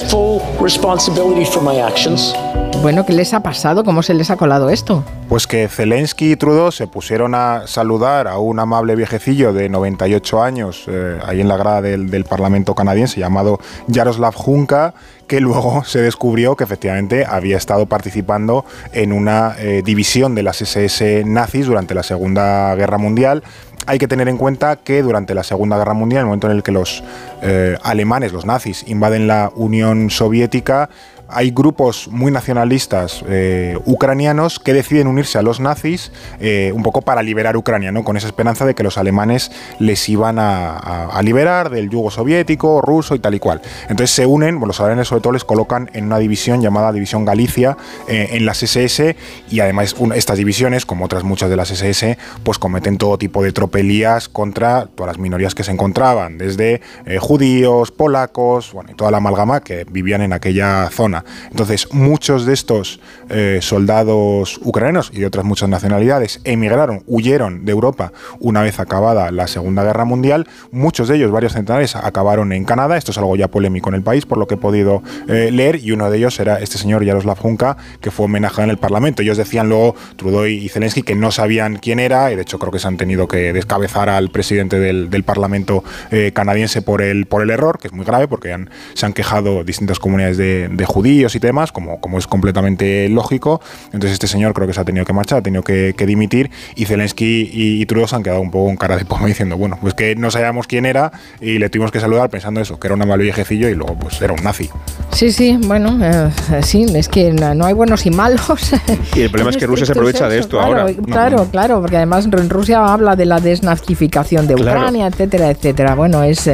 Bueno, 2.81 3.05
¿qué 3.05 3.13
les 3.13 3.33
ha 3.33 3.41
pasado? 3.41 3.85
¿Cómo 3.85 4.03
se 4.03 4.13
les 4.13 4.29
ha 4.29 4.35
colado 4.35 4.69
esto? 4.69 5.05
Pues 5.29 5.47
que 5.47 5.69
Zelensky 5.69 6.33
y 6.33 6.35
Trudeau 6.35 6.69
se 6.71 6.85
pusieron 6.85 7.33
a 7.33 7.65
saludar 7.65 8.12
a 8.21 8.37
un 8.37 8.59
amable 8.59 8.95
viejecillo 8.95 9.53
de 9.53 9.69
98 9.69 10.43
años 10.43 10.85
eh, 10.87 11.19
ahí 11.25 11.41
en 11.41 11.47
la 11.47 11.57
grada 11.57 11.81
del, 11.81 12.25
Parlamento 12.25 12.75
canadiense 12.75 13.19
llamado 13.19 13.59
Jaroslav 13.91 14.33
Junka, 14.33 14.93
que 15.27 15.41
luego 15.41 15.83
se 15.85 15.99
descubrió 16.01 16.55
que 16.55 16.63
efectivamente 16.63 17.25
había 17.27 17.57
estado 17.57 17.85
participando 17.85 18.65
en 18.93 19.11
una 19.11 19.55
eh, 19.57 19.81
división 19.83 20.35
de 20.35 20.43
las 20.43 20.61
SS 20.61 21.23
nazis 21.25 21.65
durante 21.65 21.93
la 21.93 22.03
Segunda 22.03 22.73
Guerra 22.75 22.97
Mundial. 22.97 23.43
Hay 23.85 23.97
que 23.97 24.07
tener 24.07 24.29
en 24.29 24.37
cuenta 24.37 24.77
que 24.77 25.01
durante 25.01 25.35
la 25.35 25.43
Segunda 25.43 25.77
Guerra 25.77 25.93
Mundial, 25.93 26.21
el 26.21 26.25
momento 26.27 26.47
en 26.47 26.55
el 26.55 26.63
que 26.63 26.71
los 26.71 27.03
eh, 27.41 27.77
alemanes, 27.83 28.31
los 28.31 28.45
nazis, 28.45 28.85
invaden 28.87 29.27
la 29.27 29.51
Unión 29.55 30.09
Soviética, 30.09 30.89
hay 31.29 31.51
grupos 31.51 32.07
muy 32.09 32.31
nacionalistas 32.31 33.23
eh, 33.27 33.77
ucranianos 33.85 34.59
que 34.59 34.73
deciden 34.73 35.07
unirse 35.07 35.37
a 35.37 35.41
los 35.41 35.59
nazis 35.59 36.11
eh, 36.39 36.71
un 36.73 36.83
poco 36.83 37.01
para 37.01 37.23
liberar 37.23 37.57
Ucrania, 37.57 37.91
¿no? 37.91 38.03
con 38.03 38.17
esa 38.17 38.27
esperanza 38.27 38.65
de 38.65 38.75
que 38.75 38.83
los 38.83 38.97
alemanes 38.97 39.51
les 39.79 40.07
iban 40.09 40.37
a, 40.39 41.19
liberar 41.23 41.69
del 41.69 41.89
yugo 41.89 42.11
soviético, 42.11 42.81
ruso 42.81 43.15
y 43.15 43.19
tal 43.19 43.33
y 43.35 43.39
cual. 43.39 43.61
Entonces 43.83 44.11
se 44.11 44.25
unen, 44.25 44.55
bueno, 44.55 44.67
los 44.67 44.79
alemanes 44.81 45.07
sobre 45.07 45.21
todo 45.21 45.33
les 45.33 45.45
colocan 45.45 45.89
en 45.93 46.05
una 46.05 46.19
división 46.19 46.61
llamada 46.61 46.91
División 46.91 47.23
Galicia 47.23 47.77
eh, 48.07 48.29
en 48.31 48.45
las 48.45 48.61
SS 48.61 49.15
y 49.49 49.59
además 49.61 49.95
estas 50.15 50.37
divisiones, 50.37 50.85
como 50.85 51.05
otras 51.05 51.23
muchas 51.23 51.49
de 51.49 51.55
las 51.55 51.71
SS, 51.71 52.17
pues 52.43 52.59
cometen 52.59 52.97
todo 52.97 53.17
tipo 53.17 53.41
de 53.41 53.53
tropelías 53.53 54.27
contra 54.27 54.87
todas 54.87 55.13
las 55.13 55.17
minorías 55.17 55.55
que 55.55 55.63
se 55.63 55.71
encontraban, 55.71 56.37
desde 56.37 56.81
judíos, 57.19 57.91
polacos, 57.91 58.73
bueno, 58.73 58.91
y 58.91 58.95
toda 58.95 59.11
la 59.11 59.17
amalgama 59.17 59.61
que 59.61 59.85
vivían 59.89 60.21
en 60.21 60.33
aquella 60.33 60.89
zona. 60.91 61.22
Entonces, 61.49 61.87
muchos 61.91 62.45
de 62.45 62.53
estos 62.53 62.99
eh, 63.29 63.59
soldados 63.61 64.59
ucranianos 64.63 65.11
y 65.13 65.19
de 65.19 65.25
otras 65.25 65.45
muchas 65.45 65.69
nacionalidades 65.69 66.41
emigraron, 66.43 67.03
huyeron 67.07 67.65
de 67.65 67.71
Europa 67.71 68.11
una 68.39 68.61
vez 68.61 68.79
acabada 68.79 69.31
la 69.31 69.47
Segunda 69.47 69.83
Guerra 69.83 70.05
Mundial. 70.05 70.47
Muchos 70.71 71.07
de 71.07 71.15
ellos, 71.15 71.31
varios 71.31 71.53
centenares, 71.53 71.95
acabaron 71.95 72.53
en 72.53 72.65
Canadá. 72.65 72.97
Esto 72.97 73.11
es 73.11 73.17
algo 73.17 73.35
ya 73.35 73.47
polémico 73.47 73.89
en 73.89 73.95
el 73.95 74.03
país, 74.03 74.25
por 74.25 74.37
lo 74.37 74.47
que 74.47 74.55
he 74.55 74.57
podido 74.57 75.03
eh, 75.27 75.49
leer. 75.51 75.77
Y 75.83 75.91
uno 75.91 76.09
de 76.09 76.17
ellos 76.17 76.39
era 76.39 76.59
este 76.59 76.77
señor 76.77 77.05
Jaroslav 77.05 77.37
Junka, 77.37 77.77
que 78.01 78.11
fue 78.11 78.25
homenajeado 78.25 78.63
en 78.63 78.69
el 78.69 78.77
Parlamento. 78.77 79.21
Ellos 79.21 79.37
decían 79.37 79.69
luego, 79.69 79.95
Trudeau 80.15 80.45
y 80.45 80.69
Zelensky, 80.69 81.03
que 81.03 81.15
no 81.15 81.31
sabían 81.31 81.77
quién 81.77 81.99
era. 81.99 82.31
Y 82.31 82.35
de 82.35 82.41
hecho, 82.41 82.59
creo 82.59 82.71
que 82.71 82.79
se 82.79 82.87
han 82.87 82.97
tenido 82.97 83.27
que 83.27 83.53
descabezar 83.53 84.09
al 84.09 84.29
presidente 84.29 84.79
del, 84.79 85.09
del 85.09 85.23
Parlamento 85.23 85.83
eh, 86.11 86.31
canadiense 86.33 86.81
por 86.81 87.01
el, 87.01 87.25
por 87.25 87.41
el 87.41 87.49
error, 87.49 87.79
que 87.79 87.87
es 87.87 87.93
muy 87.93 88.05
grave, 88.05 88.27
porque 88.27 88.53
han, 88.53 88.69
se 88.93 89.05
han 89.05 89.13
quejado 89.13 89.63
distintas 89.63 89.99
comunidades 89.99 90.37
de, 90.37 90.69
de 90.69 90.85
judíos 90.85 91.02
y 91.05 91.39
demás, 91.39 91.71
como, 91.71 91.99
como 91.99 92.17
es 92.17 92.27
completamente 92.27 93.09
lógico. 93.09 93.61
Entonces 93.85 94.13
este 94.13 94.27
señor 94.27 94.53
creo 94.53 94.67
que 94.67 94.73
se 94.73 94.81
ha 94.81 94.85
tenido 94.85 95.05
que 95.05 95.13
marchar, 95.13 95.39
ha 95.39 95.41
tenido 95.41 95.63
que, 95.63 95.93
que 95.97 96.05
dimitir 96.05 96.51
y 96.75 96.85
Zelensky 96.85 97.49
y, 97.53 97.81
y, 97.81 97.85
Trudeau 97.85 98.07
se 98.07 98.15
han 98.15 98.23
quedado 98.23 98.41
un 98.41 98.51
poco 98.51 98.67
con 98.67 98.77
cara 98.77 98.97
de 98.97 99.05
pomo 99.05 99.27
diciendo, 99.33 99.57
bueno, 99.57 99.77
pues 99.81 99.93
que 99.93 100.15
no 100.15 100.31
sabíamos 100.31 100.67
quién 100.67 100.85
era 100.85 101.11
y 101.41 101.59
le 101.59 101.69
tuvimos 101.69 101.91
que 101.91 101.99
saludar 101.99 102.29
pensando 102.29 102.61
eso, 102.61 102.79
que 102.79 102.87
era 102.87 102.95
un 102.95 103.01
amable 103.01 103.23
viejecillo 103.23 103.69
y 103.69 103.75
luego 103.75 103.95
pues 103.95 104.21
era 104.21 104.33
un 104.33 104.43
nazi. 104.43 104.69
Sí, 105.11 105.31
sí, 105.31 105.57
bueno, 105.65 105.97
eh, 106.01 106.29
sí, 106.61 106.85
es 106.95 107.07
que 107.07 107.31
no 107.31 107.65
hay 107.65 107.73
buenos 107.73 108.05
y 108.05 108.11
malos. 108.11 108.73
Y 109.15 109.21
el 109.21 109.29
problema 109.29 109.51
es 109.51 109.57
que 109.57 109.67
Rusia 109.73 109.85
se 109.85 109.91
aprovecha 109.91 110.27
de 110.27 110.39
esto 110.39 110.57
claro, 110.57 110.81
ahora. 110.81 110.93
Claro, 110.93 111.37
no, 111.37 111.45
claro, 111.45 111.81
porque 111.81 111.97
además 111.97 112.29
Rusia 112.49 112.85
habla 112.85 113.15
de 113.15 113.25
la 113.25 113.39
desnazificación 113.39 114.47
de 114.47 114.55
Ucrania, 114.55 114.89
claro. 114.91 115.07
etcétera, 115.07 115.49
etcétera. 115.49 115.95
Bueno, 115.95 116.23
es... 116.23 116.49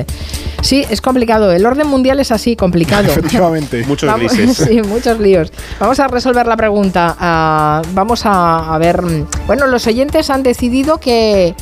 Sí, 0.62 0.86
es 0.90 1.02
complicado. 1.02 1.52
El 1.52 1.66
orden 1.66 1.88
mundial 1.88 2.20
es 2.20 2.32
así, 2.32 2.56
complicado. 2.56 3.08
Efectivamente. 3.08 3.84
Muchos 3.88 4.10
Vamos, 4.12 4.34
grises. 4.34 4.58
Sí, 4.70 4.82
muchos 4.82 5.20
líos. 5.20 5.52
Vamos 5.80 6.00
a 6.00 6.08
resolver 6.08 6.46
la 6.46 6.58
pregunta. 6.58 7.16
Uh, 7.20 7.88
vamos 7.94 8.26
a, 8.26 8.74
a, 8.74 8.78
ver. 8.78 9.02
Bueno, 9.48 9.68
los 9.68 9.88
oyentes 9.88 10.30
han 10.30 10.44
decidido 10.44 11.00
que. 11.00 11.56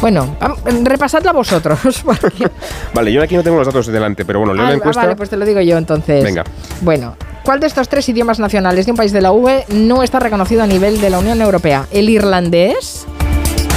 Bueno, 0.00 0.36
repasadla 0.84 1.32
vosotros. 1.32 1.78
Porque... 2.04 2.48
vale, 2.94 3.12
yo 3.12 3.22
aquí 3.22 3.34
no 3.34 3.42
tengo 3.42 3.58
los 3.58 3.66
datos 3.66 3.86
delante, 3.86 4.24
pero 4.24 4.40
bueno, 4.40 4.54
leo 4.54 4.64
ah, 4.64 4.70
la 4.70 4.76
encuesta. 4.76 5.02
Vale, 5.02 5.16
pues 5.16 5.30
te 5.30 5.36
lo 5.36 5.44
digo 5.44 5.60
yo 5.60 5.78
entonces. 5.78 6.22
Venga. 6.22 6.44
Bueno, 6.82 7.16
¿cuál 7.42 7.60
de 7.60 7.66
estos 7.66 7.88
tres 7.88 8.08
idiomas 8.08 8.38
nacionales 8.38 8.86
de 8.86 8.92
un 8.92 8.96
país 8.96 9.12
de 9.12 9.20
la 9.22 9.32
UE 9.32 9.64
no 9.68 10.02
está 10.02 10.20
reconocido 10.20 10.62
a 10.62 10.66
nivel 10.66 11.00
de 11.00 11.10
la 11.10 11.18
Unión 11.18 11.40
Europea? 11.40 11.86
¿El 11.90 12.10
irlandés? 12.10 13.06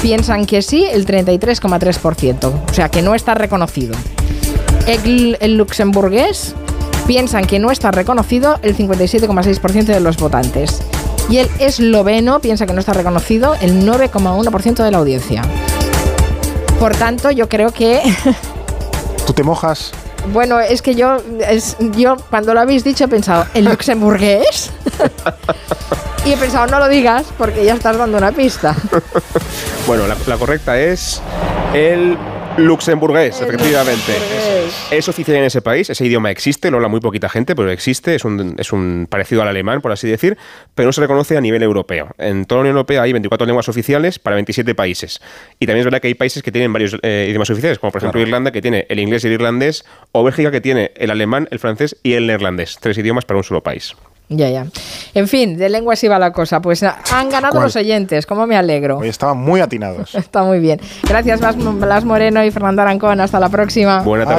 Piensan 0.02 0.46
que 0.46 0.62
sí, 0.62 0.86
el 0.86 1.06
33,3%. 1.06 2.46
O 2.70 2.74
sea, 2.74 2.90
que 2.90 3.02
no 3.02 3.16
está 3.16 3.34
reconocido. 3.34 3.96
El, 4.88 5.38
el 5.40 5.58
luxemburgués 5.58 6.56
piensan 7.10 7.46
que 7.46 7.58
no 7.58 7.72
está 7.72 7.90
reconocido 7.90 8.60
el 8.62 8.78
57,6% 8.78 9.86
de 9.86 10.00
los 10.00 10.18
votantes. 10.18 10.82
Y 11.28 11.40
el 11.40 11.50
esloveno 11.60 12.40
piensa 12.40 12.68
que 12.68 12.74
no 12.74 12.80
está 12.80 12.94
reconocido 12.94 13.56
el 13.62 13.84
9,1% 13.84 14.84
de 14.84 14.92
la 14.92 14.98
audiencia. 15.00 15.42
Por 16.80 16.96
tanto, 16.96 17.32
yo 17.32 17.50
creo 17.50 17.72
que... 17.72 18.02
¿Tú 19.26 19.34
te 19.34 19.44
mojas? 19.44 19.92
Bueno, 20.32 20.60
es 20.60 20.82
que 20.82 20.96
yo, 20.96 21.18
es, 21.48 21.78
yo 21.80 22.16
cuando 22.30 22.54
lo 22.54 22.60
habéis 22.60 22.84
dicho 22.84 23.06
he 23.06 23.08
pensado, 23.08 23.46
¿el 23.54 23.66
luxemburgués? 23.66 24.72
y 26.26 26.34
he 26.34 26.38
pensado, 26.38 26.68
no 26.68 26.80
lo 26.80 26.88
digas 26.88 27.26
porque 27.38 27.66
ya 27.66 27.74
estás 27.74 27.98
dando 27.98 28.18
una 28.18 28.32
pista. 28.32 28.76
bueno, 29.88 30.06
la, 30.06 30.16
la 30.28 30.38
correcta 30.38 30.80
es 30.80 31.22
el 31.74 32.18
luxemburgués, 32.66 33.42
efectivamente. 33.42 34.12
luxemburgués. 34.14 34.74
Es, 34.92 34.92
es, 34.92 35.10
oficial 35.10 35.38
en 35.38 35.44
ese 35.46 35.62
país, 35.62 35.90
ese 35.90 36.06
idioma 36.06 36.32
existe, 36.32 36.70
lo 36.70 36.78
habla 36.78 36.88
muy 36.90 37.00
poquita 37.00 37.30
gente, 37.30 37.56
pero 37.56 37.72
existe, 37.72 38.16
es 38.16 38.26
un, 38.26 38.56
es 38.58 38.72
un 38.72 39.08
parecido 39.10 39.42
al 39.42 39.48
alemán, 39.48 39.82
por 39.82 39.92
así 39.92 40.08
decir, 40.08 40.38
pero 40.76 40.88
no 40.88 40.94
se 40.94 41.02
reconoce 41.02 41.38
a 41.38 41.42
nivel 41.42 41.64
europeo. 41.64 42.10
En 42.18 42.46
toda 42.46 42.60
la 42.60 42.62
Unión 42.62 42.76
Europea 42.76 43.02
hay 43.02 43.12
24 43.14 43.46
lenguas 43.48 43.70
oficiales 43.70 44.20
para 44.20 44.36
27 44.36 44.76
países. 44.76 45.22
Y 45.60 45.66
también 45.66 45.80
es 45.80 45.86
verdad 45.86 46.02
que 46.02 46.08
hay 46.08 46.16
países 46.16 46.44
que 46.44 46.52
tienen 46.52 46.72
varios 46.72 46.98
eh, 47.02 47.28
idiomas 47.30 47.50
oficiales, 47.50 47.80
como 47.80 47.92
por 47.92 48.02
ejemplo 48.02 48.20
Claro. 48.20 48.28
Irlanda, 48.28 48.52
que 48.52 48.62
tiene 48.62 48.86
el 48.90 49.00
inglés 49.00 49.24
y 49.24 49.28
el 49.28 49.34
irlandés, 49.34 49.86
o 50.12 50.24
Bélgica, 50.24 50.52
que 50.52 50.62
tiene 50.62 50.92
el 50.96 51.12
alemán, 51.12 51.48
el 51.52 51.60
francés 51.60 51.96
y 52.04 52.14
el 52.14 52.28
neerlandés. 52.28 52.78
Tres 52.80 52.98
idiomas 52.98 53.26
para 53.26 53.38
un 53.38 53.44
solo 53.44 53.62
país. 53.64 53.96
Ya, 54.30 54.48
ya. 54.50 54.68
En 55.16 55.28
fin, 55.28 55.58
de 55.58 55.70
lenguas 55.70 56.04
iba 56.04 56.20
la 56.20 56.32
cosa. 56.32 56.62
Pues 56.62 56.84
han 56.84 57.30
ganado 57.30 57.54
¿Cuál? 57.54 57.64
los 57.64 57.76
oyentes, 57.76 58.28
como 58.28 58.46
me 58.46 58.56
alegro. 58.56 58.98
Hoy 59.00 59.10
estaban 59.10 59.38
muy 59.38 59.60
atinados. 59.60 60.14
Está 60.30 60.44
muy 60.44 60.60
bien. 60.60 60.80
Gracias, 61.08 61.40
Blas 61.40 61.56
Blas 61.58 62.06
Moreno 62.06 62.44
y 62.44 62.52
Fernando 62.52 62.84
Arancón. 62.84 63.20
Hasta 63.20 63.40
la 63.40 63.50
próxima. 63.50 64.02
Buena 64.04 64.26
tarde. 64.26 64.38